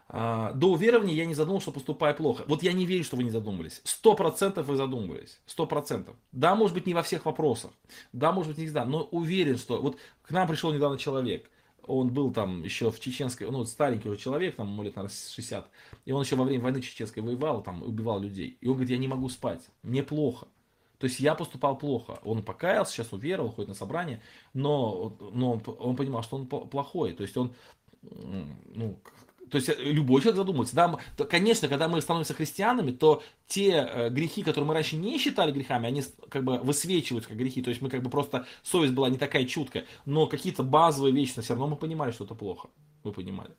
[0.09, 2.44] А, до уверования я не задумался, что поступаю плохо.
[2.46, 3.80] Вот я не верю, что вы не задумались.
[3.84, 5.40] Сто процентов вы задумывались.
[5.46, 6.16] Сто процентов.
[6.32, 7.72] Да, может быть, не во всех вопросах.
[8.12, 8.84] Да, может быть, не всегда.
[8.84, 9.80] Но уверен, что...
[9.80, 11.50] Вот к нам пришел недавно человек.
[11.86, 13.50] Он был там еще в чеченской...
[13.50, 15.68] Ну, старенький уже человек, там, лет, наверное, 60.
[16.05, 18.59] И он еще во время войны чеченской воевал, там, убивал людей.
[18.61, 19.62] И он говорит, я не могу спать.
[19.82, 20.46] Мне плохо.
[20.98, 22.18] То есть я поступал плохо.
[22.24, 24.22] Он покаялся, сейчас уверовал, ходит на собрание,
[24.55, 27.12] но, но он понимал, что он плохой.
[27.12, 27.52] То есть он,
[28.02, 28.98] ну,
[29.51, 30.74] то есть э, любой человек задумывается.
[30.74, 35.18] Да, то, конечно, когда мы становимся христианами, то те э, грехи, которые мы раньше не
[35.18, 37.62] считали грехами, они как бы высвечиваются как грехи.
[37.62, 41.40] То есть мы как бы просто совесть была не такая чуткая, но какие-то базовые вещи,
[41.40, 42.68] все равно мы понимали, что это плохо.
[43.05, 43.51] Мы понимали.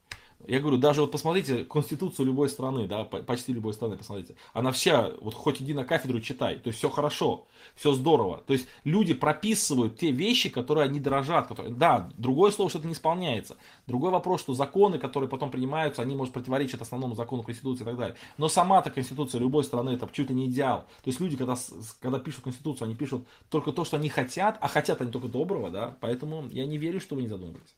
[0.47, 4.35] Я говорю, даже вот посмотрите конституцию любой страны, да, почти любой страны, посмотрите.
[4.53, 8.43] Она вся, вот хоть иди на кафедру читай, то есть все хорошо, все здорово.
[8.45, 11.47] То есть люди прописывают те вещи, которые они дорожат.
[11.47, 13.57] Которые, да, другое слово, что это не исполняется.
[13.87, 17.97] Другой вопрос, что законы, которые потом принимаются, они, может, противоречат основному закону Конституции и так
[17.97, 18.15] далее.
[18.37, 20.81] Но сама-то Конституция любой страны, это чуть ли не идеал.
[21.03, 21.55] То есть люди, когда,
[21.99, 25.69] когда пишут Конституцию, они пишут только то, что они хотят, а хотят они только доброго,
[25.69, 27.75] да, поэтому я не верю, что вы не задумывались.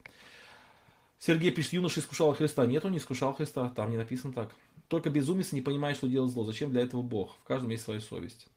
[1.19, 2.65] Сергей пишет, юноша искушал Христа.
[2.65, 4.53] Нет, он не искушал Христа, там не написано так.
[4.87, 6.45] Только безумец не понимает, что делать зло.
[6.45, 7.37] Зачем для этого Бог?
[7.43, 8.47] В каждом есть своя совесть.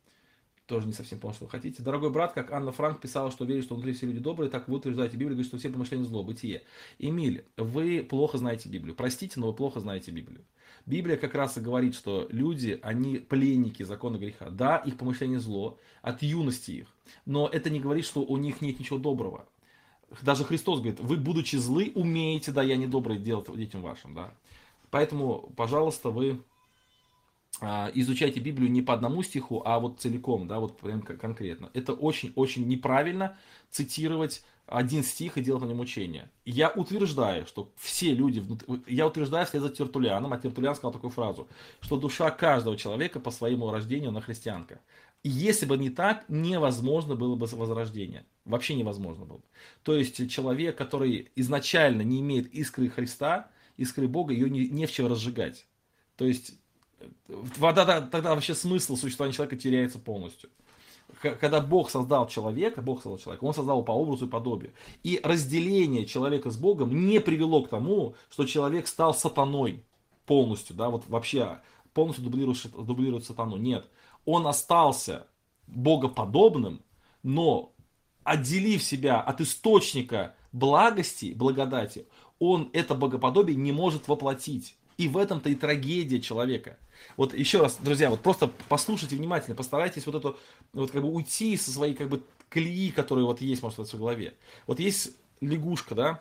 [0.66, 1.82] Тоже не совсем понял, что вы хотите.
[1.82, 4.76] Дорогой брат, как Анна Франк писала, что верит, что внутри все люди добрые, так вы
[4.76, 6.62] утверждаете Библию, говорит, что все помышления зло, бытие.
[7.00, 8.94] Эмиль, вы плохо знаете Библию.
[8.94, 10.44] Простите, но вы плохо знаете Библию.
[10.86, 14.50] Библия как раз и говорит, что люди, они пленники закона греха.
[14.50, 16.86] Да, их помышление зло, от юности их.
[17.26, 19.46] Но это не говорит, что у них нет ничего доброго
[20.22, 24.32] даже Христос говорит, вы, будучи злы, умеете, да, я недобрый делать детям вашим, да.
[24.90, 26.40] Поэтому, пожалуйста, вы
[27.60, 31.70] а, изучайте Библию не по одному стиху, а вот целиком, да, вот прям конкретно.
[31.74, 33.38] Это очень-очень неправильно
[33.70, 36.30] цитировать один стих и делать на нем учение.
[36.44, 38.42] Я утверждаю, что все люди,
[38.86, 41.48] я утверждаю вслед за Тертулианом, а Тертулиан сказал такую фразу,
[41.80, 44.80] что душа каждого человека по своему рождению на христианка.
[45.22, 48.24] И если бы не так, невозможно было бы возрождение.
[48.44, 49.40] Вообще невозможно было.
[49.82, 54.92] То есть человек, который изначально не имеет искры Христа, искры Бога, ее не, не в
[54.92, 55.66] чем разжигать.
[56.16, 56.54] То есть
[57.58, 60.50] тогда, тогда вообще смысл существования человека теряется полностью.
[61.20, 64.72] Когда Бог создал человека, Бог создал человека, Он создал по образу и подобию.
[65.02, 69.84] И разделение человека с Богом не привело к тому, что человек стал сатаной
[70.24, 71.60] полностью, да, вот вообще
[71.92, 73.56] полностью дублирует, дублирует сатану.
[73.56, 73.86] Нет
[74.24, 75.26] он остался
[75.66, 76.82] богоподобным,
[77.22, 77.72] но
[78.24, 82.06] отделив себя от источника благости, благодати,
[82.38, 84.76] он это богоподобие не может воплотить.
[84.96, 86.78] И в этом-то и трагедия человека.
[87.16, 90.38] Вот еще раз, друзья, вот просто послушайте внимательно, постарайтесь вот эту,
[90.74, 94.34] вот как бы уйти со своей как бы колеи, которые вот есть, может, в голове.
[94.66, 96.20] Вот есть лягушка, да,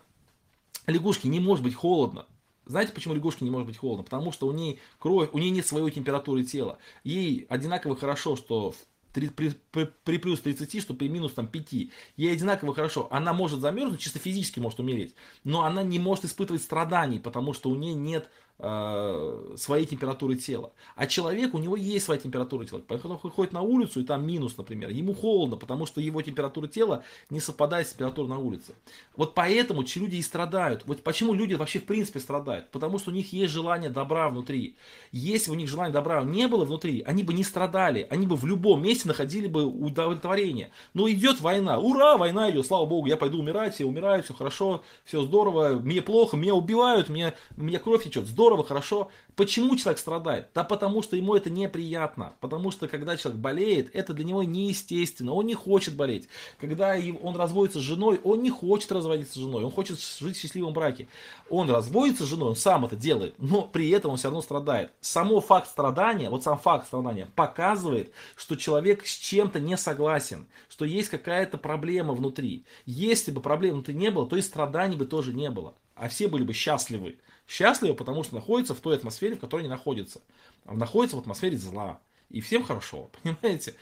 [0.87, 2.25] лягушке не может быть холодно,
[2.69, 4.03] знаете, почему лягушке не может быть холодно?
[4.03, 6.77] Потому что у ней кровь, у нее нет своей температуры тела.
[7.03, 8.75] Ей одинаково хорошо, что
[9.13, 11.73] при, при, при плюс 30, что при минус там, 5.
[11.73, 13.07] Ей одинаково хорошо.
[13.11, 17.69] Она может замерзнуть, чисто физически может умереть, но она не может испытывать страданий, потому что
[17.69, 18.29] у нее нет
[18.61, 20.73] Э, своей температуры тела.
[20.97, 22.81] А человек, у него есть своя температура тела.
[22.85, 24.89] Поэтому он выходит на улицу, и там минус, например.
[24.89, 28.73] Ему холодно, потому что его температура тела не совпадает с температурой на улице.
[29.15, 30.83] Вот поэтому люди и страдают.
[30.87, 32.69] Вот почему люди вообще в принципе страдают?
[32.69, 34.75] Потому что у них есть желание добра внутри.
[35.13, 38.07] Если у них желания добра не было внутри, они бы не страдали.
[38.09, 40.71] Они бы в любом месте находили бы удовлетворение.
[40.93, 41.79] Но идет война.
[41.79, 42.67] Ура, война идет.
[42.67, 45.79] Слава богу, я пойду умирать, все умирают, все хорошо, все здорово.
[45.79, 48.27] Мне плохо, меня убивают, мне, меня кровь течет.
[48.27, 49.11] Здорово здорово, хорошо.
[49.35, 50.47] Почему человек страдает?
[50.55, 52.33] Да потому что ему это неприятно.
[52.39, 55.33] Потому что когда человек болеет, это для него неестественно.
[55.33, 56.27] Он не хочет болеть.
[56.59, 59.63] Когда он разводится с женой, он не хочет разводиться с женой.
[59.63, 61.07] Он хочет жить в счастливом браке.
[61.49, 64.91] Он разводится с женой, он сам это делает, но при этом он все равно страдает.
[64.99, 70.85] Само факт страдания, вот сам факт страдания показывает, что человек с чем-то не согласен, что
[70.85, 72.65] есть какая-то проблема внутри.
[72.85, 75.75] Если бы проблем внутри не было, то и страданий бы тоже не было.
[75.95, 77.17] А все были бы счастливы.
[77.49, 80.21] Счастливы, потому что находятся в той атмосфере, в которой они находятся.
[80.65, 81.99] Находятся в атмосфере зла.
[82.29, 83.73] И всем хорошо, понимаете?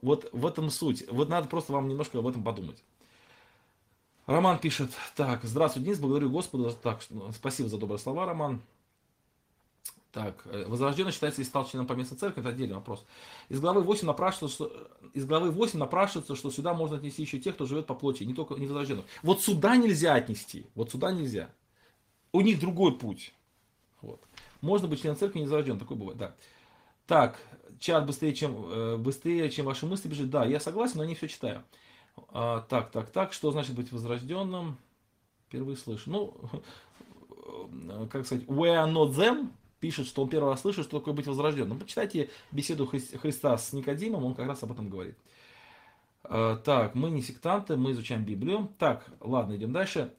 [0.00, 1.04] Вот в этом суть.
[1.10, 2.84] Вот надо просто вам немножко об этом подумать.
[4.26, 6.72] Роман пишет, так, здравствуй, Денис, благодарю Господа.
[6.72, 7.00] Так,
[7.34, 8.62] спасибо за добрые слова, Роман.
[10.12, 13.04] Так, э, возрожденный считается, если стал членом поместной церкви, это отдельный вопрос.
[13.48, 17.56] Из главы 8 напрашивается, что, из главы 8 напрашивается, что сюда можно отнести еще тех,
[17.56, 19.04] кто живет по плоти, не только не возрожденных.
[19.22, 21.50] Вот сюда нельзя отнести, вот сюда нельзя.
[22.36, 23.32] У них другой путь.
[24.02, 24.20] Вот.
[24.60, 26.34] Можно быть членом церкви не зарожден, такое бывает, да.
[27.06, 27.40] Так,
[27.78, 30.28] чат быстрее, чем, э, быстрее, чем ваши мысли бежит.
[30.28, 31.64] Да, я согласен, но не все читаю.
[32.28, 34.76] А, так, так, так, что значит быть возрожденным?
[35.46, 36.10] Впервые слышу.
[36.10, 39.48] Ну, как сказать, we are not them,
[39.80, 41.78] пишет, что он первый раз слышит, что такое быть возрожденным.
[41.78, 45.16] Почитайте беседу Христа с Никодимом, он как раз об этом говорит.
[46.22, 48.70] А, так, мы не сектанты, мы изучаем Библию.
[48.78, 50.12] Так, ладно, идем дальше.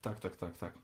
[0.00, 0.74] Так, так, так, так.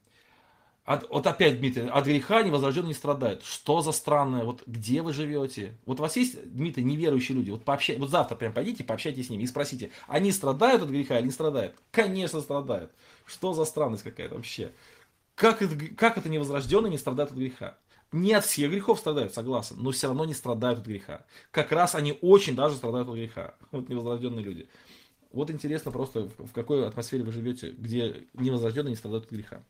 [0.87, 3.43] От, вот опять, Дмитрий, от греха невозрожденный не страдает.
[3.43, 4.45] Что за странное?
[4.45, 5.76] Вот где вы живете?
[5.84, 7.51] Вот у вас есть, Дмитрий, неверующие люди?
[7.51, 11.18] Вот, пообщай, вот завтра прям пойдите, пообщайтесь с ними и спросите, они страдают от греха
[11.18, 11.74] или не страдают?
[11.91, 12.93] Конечно, страдают.
[13.24, 14.70] Что за странность какая-то вообще?
[15.34, 17.76] Как это, как это невозрожденные не страдают от греха?
[18.12, 21.26] Не от всех грехов страдают, согласен, но все равно не страдают от греха.
[21.51, 23.57] Как раз они очень даже страдают от греха.
[23.72, 24.68] Вот невозрожденные люди.
[25.32, 29.64] Вот интересно просто, в какой атмосфере вы живете, где невозрожденные не страдают от греха.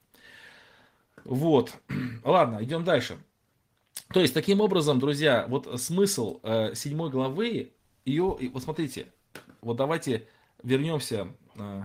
[1.27, 1.75] Вот.
[2.25, 3.19] Ладно, идем дальше.
[4.09, 7.73] То есть, таким образом, друзья, вот смысл э, седьмой главы,
[8.05, 9.13] ее, вот смотрите,
[9.61, 10.29] вот давайте
[10.63, 11.29] вернемся.
[11.57, 11.83] Э,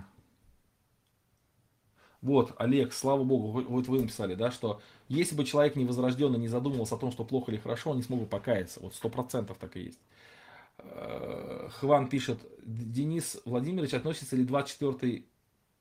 [2.21, 6.47] вот, Олег, слава богу, вот вы написали, да, что если бы человек не возрожденный не
[6.47, 8.79] задумывался о том, что плохо или хорошо, он не смог бы покаяться.
[8.79, 9.99] Вот сто процентов так и есть.
[10.77, 15.25] Э, Хван пишет, Денис Владимирович, относится ли 24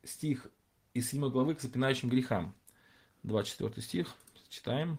[0.04, 0.46] стих
[0.94, 2.54] из 7 главы к запинающим грехам?
[3.22, 4.14] 24 стих,
[4.48, 4.98] читаем.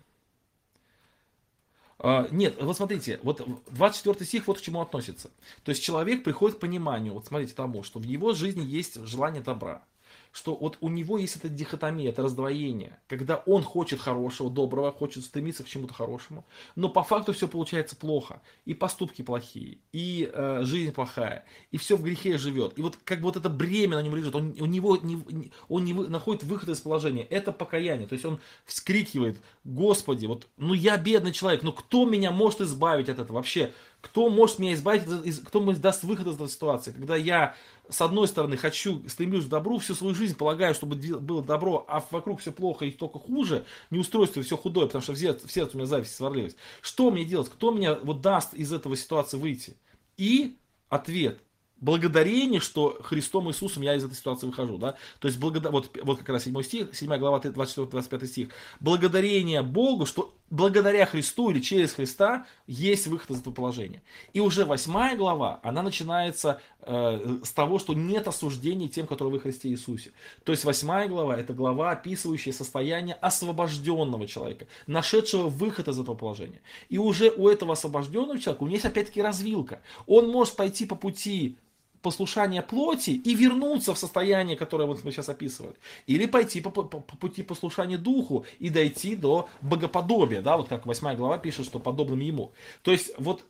[2.00, 5.30] А, нет, вот смотрите, вот 24 стих вот к чему относится.
[5.64, 9.42] То есть человек приходит к пониманию, вот смотрите тому, что в его жизни есть желание
[9.42, 9.84] добра,
[10.32, 15.24] что вот у него есть эта дихотомия, это раздвоение, когда он хочет хорошего, доброго, хочет
[15.26, 20.62] стремиться к чему-то хорошему, но по факту все получается плохо, и поступки плохие, и э,
[20.64, 24.02] жизнь плохая, и все в грехе живет, и вот как бы вот это бремя на
[24.02, 28.14] нем лежит, он, у него не, он не находит выход из положения, это покаяние, то
[28.14, 33.20] есть он вскрикивает, Господи, вот, ну я бедный человек, ну кто меня может избавить от
[33.20, 33.74] этого вообще?
[34.02, 35.04] Кто может меня избавить,
[35.46, 37.56] кто мне даст выход из этой ситуации, когда я
[37.92, 42.04] с одной стороны, хочу, стремлюсь к добру, всю свою жизнь полагаю, чтобы было добро, а
[42.12, 45.86] вокруг все плохо и только хуже, неустройство все худое, потому что в сердце, у меня
[45.86, 46.58] зависть сварливость.
[46.82, 47.50] Что мне делать?
[47.50, 49.76] Кто меня вот даст из этого ситуации выйти?
[50.18, 50.58] И
[50.90, 51.40] ответ–
[51.82, 55.72] благодарение, что Христом Иисусом я из этой ситуации выхожу, да, то есть благодар...
[55.74, 61.50] вот, вот как раз 7 стих, 7 глава 24-25 стих, благодарение Богу, что благодаря Христу
[61.50, 64.04] или через Христа есть выход из этого положения.
[64.34, 69.44] И уже 8 глава, она начинается э, с того, что нет осуждений тем, которые в
[69.44, 70.12] Христе Иисусе.
[70.44, 76.62] То есть 8 глава это глава, описывающая состояние освобожденного человека, нашедшего выход из этого положения.
[76.90, 79.82] И уже у этого освобожденного человека у него есть опять-таки развилка.
[80.06, 81.58] Он может пойти по пути
[82.02, 85.76] послушания плоти и вернуться в состояние, которое вот мы сейчас описывали.
[86.08, 90.86] Или пойти по, по, по пути послушания духу и дойти до богоподобия, да, вот как
[90.86, 92.54] 8 глава пишет, что подобным ему.
[92.82, 93.44] То есть вот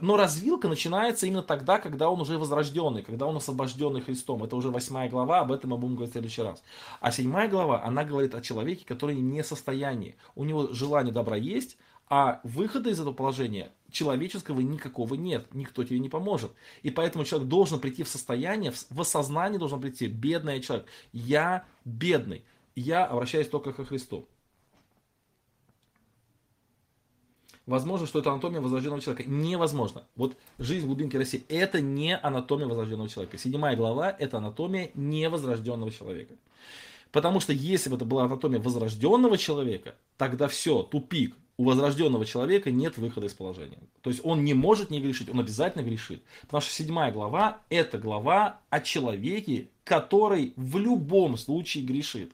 [0.00, 4.42] но развилка начинается именно тогда, когда он уже возрожденный, когда он освобожденный Христом.
[4.42, 6.62] Это уже восьмая глава, об этом мы будем говорить в следующий раз.
[7.00, 10.16] А седьмая глава, она говорит о человеке, который не в состоянии.
[10.34, 11.76] У него желание добра есть,
[12.08, 15.46] а выхода из этого положения человеческого никакого нет.
[15.54, 16.52] Никто тебе не поможет.
[16.82, 20.08] И поэтому человек должен прийти в состояние, в осознание должен прийти.
[20.08, 20.86] Бедный человек.
[21.12, 22.44] Я бедный.
[22.74, 24.28] Я обращаюсь только ко Христу.
[27.66, 29.30] Возможно, что это анатомия возрожденного человека.
[29.30, 30.04] Невозможно.
[30.16, 33.38] Вот жизнь в глубинке России– это не анатомия возрожденного человека.
[33.38, 36.34] Седьмая глава– это анатомия невозрожденного человека.
[37.10, 42.70] Потому что если бы это была анатомия возрожденного человека, тогда все, тупик у возрожденного человека
[42.70, 43.78] нет выхода из положения.
[44.00, 46.22] То есть он не может не грешить, он обязательно грешит.
[46.42, 52.32] Потому что седьмая глава– это глава о человеке, который в любом случае грешит,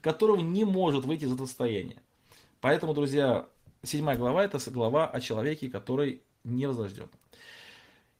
[0.00, 2.00] которого не может выйти из этого состояния.
[2.60, 3.46] Поэтому, друзья,
[3.82, 7.08] седьмая глава– это глава о человеке, который не возрожден.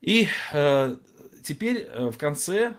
[0.00, 0.96] И э,
[1.44, 2.74] теперь э, в конце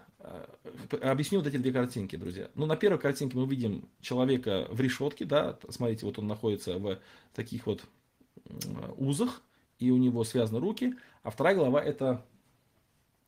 [1.01, 2.49] объясню вот эти две картинки, друзья.
[2.55, 6.99] Ну, на первой картинке мы видим человека в решетке, да, смотрите, вот он находится в
[7.33, 7.83] таких вот
[8.97, 9.41] узах,
[9.79, 12.23] и у него связаны руки, а вторая глава это,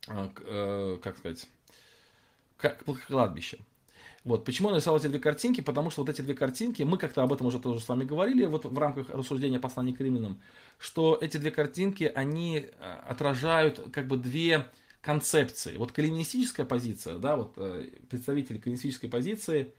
[0.08, 1.48] э, э, как сказать,
[2.56, 3.58] как кладбище.
[4.22, 4.44] Вот.
[4.44, 5.60] Почему я нарисовал эти две картинки?
[5.60, 8.46] Потому что вот эти две картинки, мы как-то об этом уже тоже с вами говорили,
[8.46, 10.40] вот в рамках рассуждения послания к римлянам,
[10.78, 12.66] что эти две картинки, они
[13.06, 14.66] отражают как бы две
[15.04, 15.76] концепции.
[15.76, 19.74] Вот калинистическая позиция, да, вот э, представители калинистической позиции,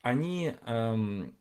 [0.00, 1.36] они эм,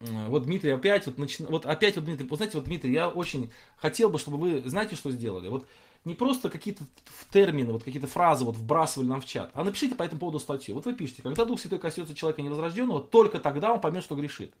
[0.00, 1.42] вот Дмитрий опять вот начи...
[1.42, 4.94] вот опять вот Дмитрий, вот знаете, вот Дмитрий, я очень хотел бы, чтобы вы знаете,
[4.94, 5.48] что сделали.
[5.48, 5.66] Вот
[6.04, 6.84] не просто какие-то
[7.30, 10.74] термины, вот какие-то фразы вот вбрасывали нам в чат, а напишите по этому поводу статью.
[10.74, 14.54] Вот вы пишете, когда Дух Святой коснется человека невозрожденного, только тогда он поймет, что грешит.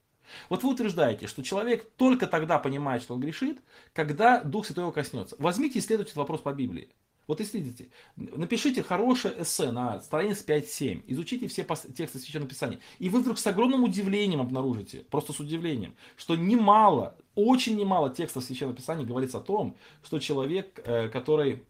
[0.48, 3.60] Вот вы утверждаете, что человек только тогда понимает, что он грешит,
[3.92, 5.36] когда Дух Святой его коснется.
[5.38, 6.88] Возьмите и исследуйте вопрос по Библии.
[7.28, 7.90] Вот исследуйте.
[8.16, 11.04] Напишите хорошее эссе на странице 5-7.
[11.08, 11.62] Изучите все
[11.94, 12.80] тексты Священного Писания.
[12.98, 18.44] И вы вдруг с огромным удивлением обнаружите, просто с удивлением, что немало, очень немало текстов
[18.44, 21.64] Священного Писания говорится о том, что человек, э, который,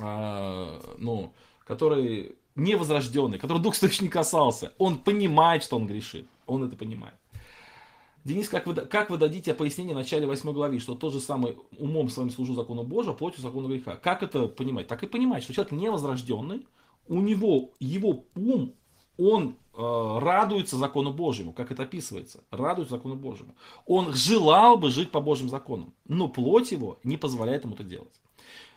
[0.00, 1.32] а, ну,
[1.64, 6.28] который невозрожденный, который Дух Святой не касался, он понимает, что он грешит.
[6.46, 7.14] Он это понимает.
[8.24, 11.58] Денис, как вы, как вы дадите пояснение в начале 8 главы, что тот же самый
[11.78, 13.96] умом своим служу закону Божия, плотью закону греха?
[13.96, 14.86] Как это понимать?
[14.86, 16.66] Так и понимать, что человек невозрожденный,
[17.06, 18.74] у него, его ум,
[19.18, 23.54] он э, радуется закону Божьему, как это описывается, радуется закону Божьему.
[23.84, 28.12] Он желал бы жить по Божьим законам, но плоть его не позволяет ему это делать.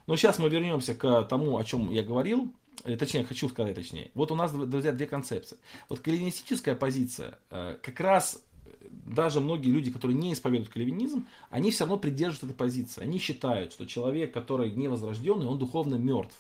[0.08, 2.54] Но сейчас мы вернемся к тому, о чем я говорил,
[2.84, 4.12] точнее, хочу сказать точнее.
[4.14, 5.58] Вот у нас, друзья, две концепции.
[5.90, 11.72] Вот кальвинистическая позиция, э, как раз э, даже многие люди, которые не исповедуют кальвинизм, они
[11.72, 13.02] все равно придерживаются этой позиции.
[13.02, 16.36] Они считают, что человек, который не возрожденный, он духовно мертв.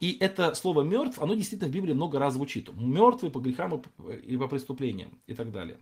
[0.00, 2.70] И это слово мертв, оно действительно в Библии много раз звучит.
[2.76, 3.82] Мертвый по грехам
[4.22, 5.78] и по преступлениям и так далее.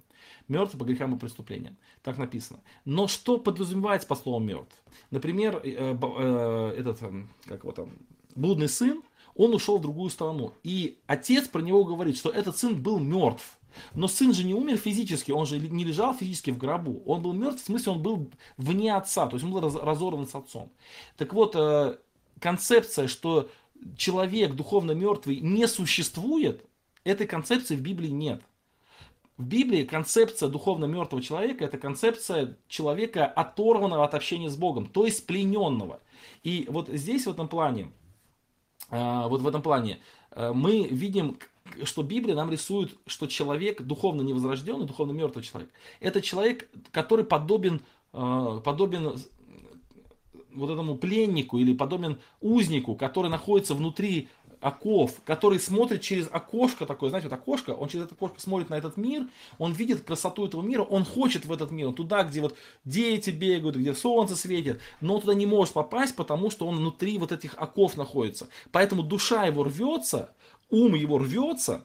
[0.49, 1.77] Мертвый по грехам и преступлениям.
[2.03, 2.61] Так написано.
[2.85, 4.75] Но что подразумевается по слову мертв?
[5.11, 6.99] Например, этот,
[7.45, 7.99] как его там,
[8.35, 9.03] блудный сын,
[9.35, 10.55] он ушел в другую страну.
[10.63, 13.59] И отец про него говорит, что этот сын был мертв.
[13.95, 17.03] Но сын же не умер физически, он же не лежал физически в гробу.
[17.07, 20.35] Он был мертв, в смысле он был вне отца, то есть он был разорван с
[20.35, 20.71] отцом.
[21.17, 21.97] Так вот, э,
[22.41, 23.51] концепция, что
[23.97, 26.65] человек духовно мертвый не существует,
[27.05, 28.43] этой концепции в Библии нет.
[29.37, 35.05] В Библии концепция духовно мертвого человека– это концепция человека, оторванного от общения с Богом, то
[35.05, 36.01] есть плененного.
[36.45, 37.91] И вот здесь в этом плане,
[39.29, 40.01] вот в этом плане.
[40.31, 41.39] Э, мы видим,
[41.85, 45.71] что Библия нам рисует, что человек духовно невозрожденный, духовно мертвый человек,
[46.01, 47.81] это человек, который подобен,
[48.13, 49.19] э, подобен
[50.55, 54.29] вот этому пленнику или подобен узнику, который находится внутри
[54.65, 58.75] оков, который смотрит через окошко такое, знаете, вот окошко, он через это окошко смотрит на
[58.75, 59.27] этот мир,
[59.59, 62.57] он видит красоту этого мира, он хочет в этот мир, он туда, где вот
[62.87, 67.19] дети бегают, где солнце светит, но он туда не может попасть, потому что он внутри
[67.19, 68.49] вот этих оков находится.
[68.73, 70.33] Поэтому душа его рвется,
[70.71, 71.85] ум его рвется,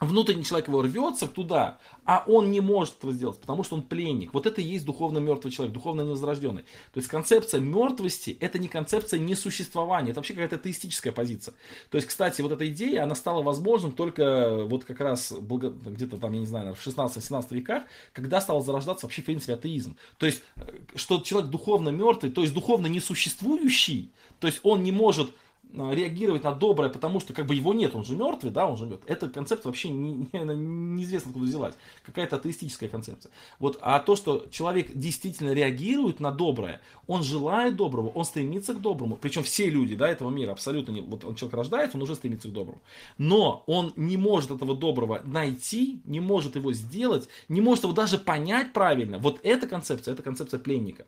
[0.00, 4.34] внутренний человек его рвется туда, а он не может этого сделать, потому что он пленник.
[4.34, 6.62] Вот это и есть духовно мертвый человек, духовно невозрожденный.
[6.92, 11.54] То есть концепция мертвости– это не концепция несуществования, это вообще какая-то теистическая позиция.
[11.90, 16.32] То есть, кстати, вот эта идея, она стала возможным только вот как раз где-то там,
[16.32, 19.96] я не знаю, в 16-17 веках, когда стал зарождаться вообще, в принципе, атеизм.
[20.18, 20.62] То есть, э,
[20.94, 25.30] что человек духовно мертвый, то есть духовно несуществующий, то есть он не может
[25.74, 29.02] реагировать на доброе, потому что как бы его нет, он же мертвый, да, он живет.
[29.06, 31.74] Эта концепция вообще не, не, неизвестно откуда взялась.
[32.04, 33.32] Какая-то атеистическая концепция.
[33.58, 38.80] Вот, а то, что человек действительно реагирует на доброе, он желает доброго, он стремится к
[38.80, 39.16] доброму.
[39.16, 41.00] Причем все люди да, этого мира абсолютно не...
[41.00, 42.80] Вот он человек рождается, он уже стремится к доброму.
[43.18, 48.18] Но он не может этого доброго найти, не может его сделать, не может его даже
[48.18, 49.18] понять правильно.
[49.18, 51.06] Вот эта концепция, это концепция пленника.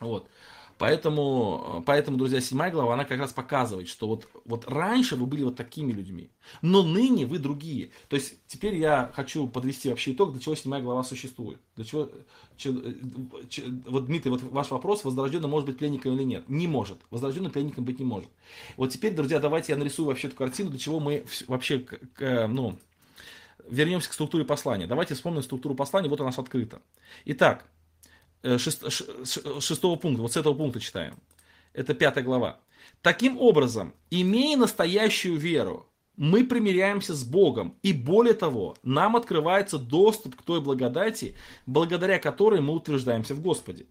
[0.00, 0.28] Вот.
[0.78, 5.42] Поэтому, поэтому, друзья, седьмая глава, она как раз показывает, что вот, вот раньше вы были
[5.42, 6.30] вот такими людьми,
[6.62, 7.90] но ныне вы другие.
[8.08, 11.58] То есть теперь я хочу подвести вообще итог, для чего седьмая глава существует.
[11.74, 12.08] Для чего,
[12.56, 12.72] че,
[13.48, 16.48] че, вот, Дмитрий, вот ваш вопрос, возрожденный может быть пленником или нет?
[16.48, 16.98] Не может.
[17.10, 18.30] Возрожденный пленником быть не может.
[18.76, 22.78] Вот теперь, друзья, давайте я нарисую вообще эту картину, для чего мы вообще, к, ну,
[23.68, 24.86] вернемся к структуре послания.
[24.86, 26.80] Давайте вспомним структуру послания, вот у нас открыта.
[27.24, 27.66] Итак,
[28.42, 31.14] Э, шестого пункта, вот с этого пункта читаем.
[31.72, 32.60] Это пятая глава.
[33.02, 35.86] Таким образом, имея настоящую веру,
[36.16, 41.34] мы примиряемся с Богом, и более того, нам открывается доступ к той благодати,
[41.66, 43.86] благодаря которой мы утверждаемся в Господе.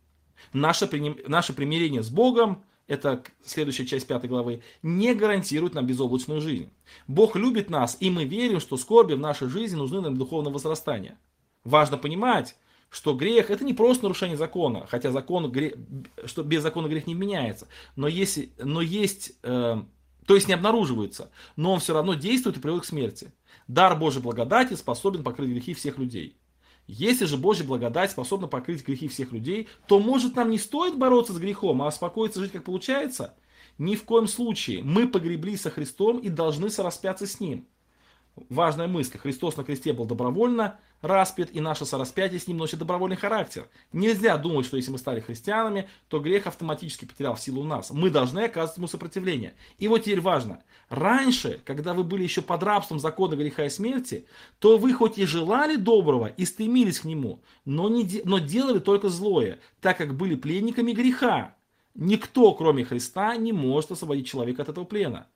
[0.53, 0.89] Наше,
[1.27, 6.71] наше примирение с Богом, это следующая часть пятой главы, не гарантирует нам безоблачную жизнь.
[7.07, 11.17] Бог любит нас, и мы верим, что скорби в нашей жизни нужны нам духовное возрастание.
[11.63, 12.55] Важно понимать,
[12.89, 15.73] что грех это не просто нарушение закона, хотя закон, грех,
[16.25, 19.81] что без закона грех не меняется, но, если, но есть, э,
[20.25, 23.33] то есть не обнаруживается, но он все равно действует и приводит к смерти.
[23.67, 26.37] Дар Божьей благодати способен покрыть грехи всех людей.
[26.87, 31.33] Если же Божья благодать способна покрыть грехи всех людей, то может нам не стоит бороться
[31.33, 33.35] с грехом, а успокоиться жить как получается?
[33.77, 34.83] Ни в коем случае.
[34.83, 37.67] Мы погребли со Христом и должны сораспяться с Ним.
[38.49, 39.17] Важная мысль.
[39.17, 43.67] Христос на кресте был добровольно распят, и наше сораспятие с ним носит добровольный характер.
[43.91, 47.91] Нельзя думать, что если мы стали христианами, то грех автоматически потерял силу нас.
[47.91, 49.53] Мы должны оказывать ему сопротивление.
[49.77, 50.63] И вот теперь важно.
[50.89, 54.25] Раньше, когда вы были еще под рабством закона греха и смерти,
[54.59, 59.09] то вы хоть и желали доброго и стремились к нему, но, не, но делали только
[59.09, 61.55] злое, так как были пленниками греха.
[61.93, 65.27] Никто, кроме Христа, не может освободить человека от этого плена.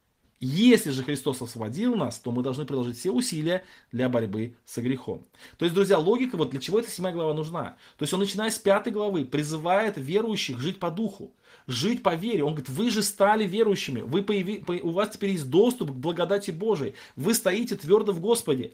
[0.44, 5.24] Если же Христос освободил нас, то мы должны приложить все усилия для борьбы со грехом.
[5.60, 7.76] То есть, друзья, логика, вот для чего эта седьмая глава нужна?
[7.98, 11.32] То есть он, начиная с пятой главы, призывает верующих жить по духу,
[11.68, 12.44] жить по вере.
[12.44, 16.50] Он говорит, вы же стали верующими, вы появи, у вас теперь есть доступ к благодати
[16.50, 18.72] Божией, вы стоите твердо в Господе.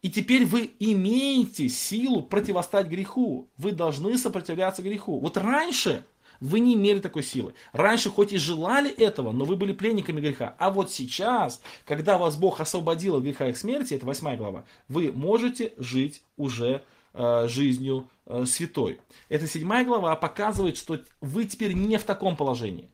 [0.00, 3.50] И теперь вы имеете силу противостать греху.
[3.58, 5.20] Вы должны сопротивляться греху.
[5.20, 6.02] Вот раньше
[6.40, 7.54] вы не имели такой силы.
[7.72, 10.54] Раньше хоть и желали этого, но вы были пленниками греха.
[10.58, 15.12] А вот сейчас, когда вас Бог освободил от греха и смерти, это восьмая глава, вы
[15.12, 16.82] можете жить уже
[17.12, 19.00] э, жизнью э, святой.
[19.28, 22.90] Эта седьмая глава показывает, что вы теперь не в таком положении.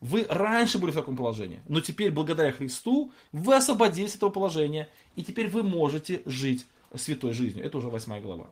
[0.00, 4.88] Вы раньше были в таком положении, но теперь, благодаря Христу, вы освободились от этого положения,
[5.16, 7.64] и теперь вы можете жить святой жизнью.
[7.64, 8.46] Это уже восьмая глава.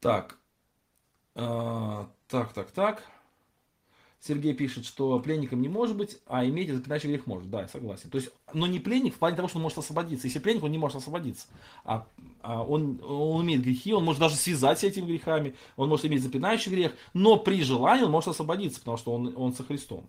[0.00, 0.37] Так,
[1.38, 3.02] так, так, так.
[4.20, 7.48] Сергей пишет, что пленником не может быть, а иметь иначе грех может.
[7.50, 8.10] Да, я согласен.
[8.10, 10.26] То есть, но не пленник в плане того, что он может освободиться.
[10.26, 11.46] Если пленник, он не может освободиться.
[11.84, 12.04] А,
[12.42, 16.22] а он, он имеет грехи, он может даже связать с этими грехами, он может иметь
[16.22, 20.08] запинающий грех, но при желании он может освободиться, потому что он, он со Христом.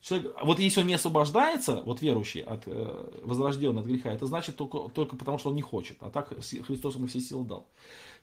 [0.00, 4.56] Человек, вот если он не освобождается, вот верующий, от, э, возрожденный от греха, это значит
[4.56, 5.96] только, только потому, что он не хочет.
[6.00, 6.32] А так
[6.66, 7.68] Христос ему все силы дал.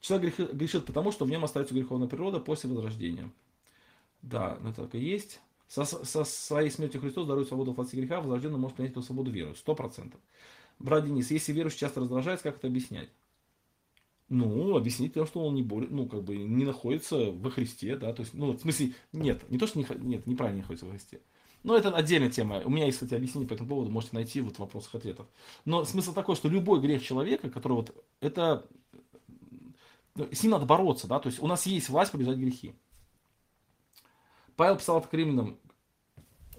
[0.02, 3.30] Человек грешит потому, что в нем остается греховная природа после возрождения.
[4.22, 5.40] Да, это так и есть.
[5.68, 9.54] Со, со своей смертью Христос дарует свободу от греха, возрожденный может принять эту свободу веру.
[9.56, 10.20] Сто процентов.
[10.80, 13.10] Брат Денис, если верующий часто раздражается, как это объяснять?
[14.30, 18.14] Ну, объяснить тем, что он не борет, ну, как бы не находится во Христе, да,
[18.14, 20.92] то есть, ну, в смысле, нет, не то, что не, нет, неправильно не находится во
[20.92, 21.20] Христе.
[21.64, 22.62] Но это отдельная тема.
[22.64, 25.28] У меня есть, кстати, объяснение по этому поводу, можете найти вот в вопросах ответов.
[25.66, 28.79] Но смысл такой, что любой грех человека, который вот, это, ну,
[30.32, 32.74] с ним надо бороться, да, то есть у нас есть власть побеждать грехи.
[34.56, 35.58] Павел писал это к римлянам.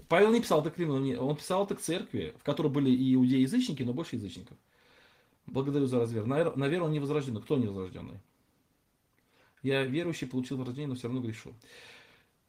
[0.07, 3.13] Павел не писал это к римлянам, он писал это к церкви, в которой были и
[3.15, 4.57] иудеи-язычники, но больше язычников.
[5.45, 6.25] Благодарю за развер.
[6.25, 7.41] Наверное, он не возрожденный.
[7.41, 8.19] Кто не возрожденный?
[9.63, 11.53] Я верующий, получил возрождение, но все равно грешу.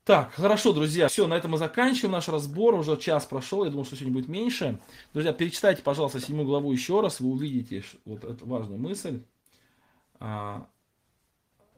[0.04, 3.84] Так, хорошо, друзья, все, на этом мы заканчиваем наш разбор, уже час прошел, я думаю,
[3.84, 4.80] что сегодня будет меньше.
[5.12, 9.22] Друзья, перечитайте, пожалуйста, седьмую главу еще раз, вы увидите вот эту важную мысль.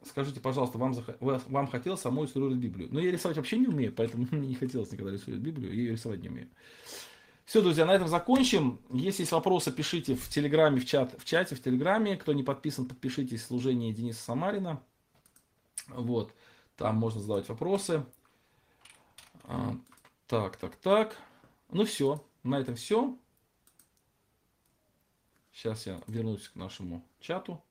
[0.05, 2.89] Скажите, пожалуйста, вам, вам хотелось самой иллюстрировать Библию?
[2.91, 5.81] Но ну, я рисовать вообще не умею, поэтому мне не хотелось никогда рисовать Библию, я
[5.81, 6.49] ее рисовать не умею.
[7.45, 8.79] Все, друзья, на этом закончим.
[8.89, 12.17] Если есть вопросы, пишите в Телеграме, в, чат, в чате, в Телеграме.
[12.17, 13.45] Кто не подписан, подпишитесь.
[13.45, 14.81] Служение Дениса Самарина.
[15.87, 16.33] Вот.
[16.75, 18.03] Там можно задавать вопросы.
[19.43, 19.75] А,
[20.25, 21.17] так, так, так.
[21.69, 22.25] Ну все.
[22.41, 23.15] На этом все.
[25.53, 27.63] Сейчас я вернусь к нашему чату.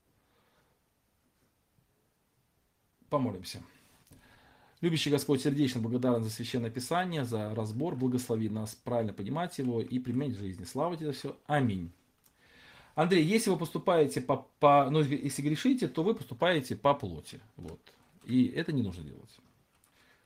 [3.11, 3.62] Помолимся.
[4.80, 7.96] Любящий Господь, сердечно благодарен за Священное Писание, за разбор.
[7.96, 10.64] Благослови нас правильно понимать его и применять в жизни.
[10.64, 11.36] Слава тебе за все.
[11.46, 11.90] Аминь.
[12.94, 17.40] Андрей, если вы поступаете по, по ну, если грешите, то вы поступаете по плоти.
[17.57, 17.80] Вот.
[18.24, 19.38] И это не нужно делать.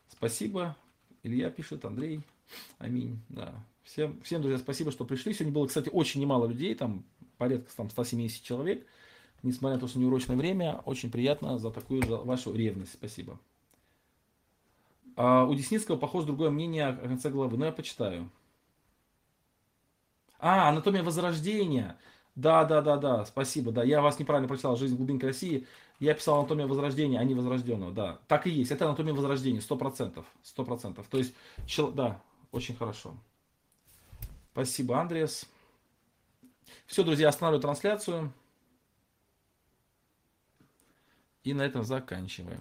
[0.08, 0.76] Спасибо.
[1.22, 2.20] Илья пишет, Андрей.
[2.78, 3.20] Аминь.
[3.28, 3.54] Да.
[3.84, 5.32] Всем, всем, друзья, спасибо, что пришли.
[5.32, 7.04] Сегодня было, кстати, очень немало людей, там
[7.38, 8.86] порядка там, 170 человек.
[9.43, 12.95] Несмотря на то, что неурочное время, очень приятно за такую же вашу ревность.
[12.95, 13.39] Спасибо.
[15.16, 17.57] А у Десницкого, похоже, другое мнение о конце главы.
[17.57, 18.30] Но я почитаю.
[20.39, 21.97] А, анатомия возрождения.
[22.34, 23.72] Да, да, да, да, спасибо.
[23.72, 24.76] Да, я вас неправильно прочитал.
[24.76, 25.66] Жизнь глубинка России.
[25.99, 27.91] Я писал анатомия возрождения, а не возрожденного.
[27.93, 28.70] Да, так и есть.
[28.70, 30.24] Это анатомия возрождения, сто процентов.
[30.43, 31.09] Сто процентов.
[31.09, 31.34] То есть,
[31.95, 32.20] да,
[32.53, 33.14] очень хорошо.
[34.53, 35.47] Спасибо, Андреас.
[36.86, 38.32] Все, друзья, останавливаю трансляцию.
[41.49, 42.61] И на этом заканчиваем.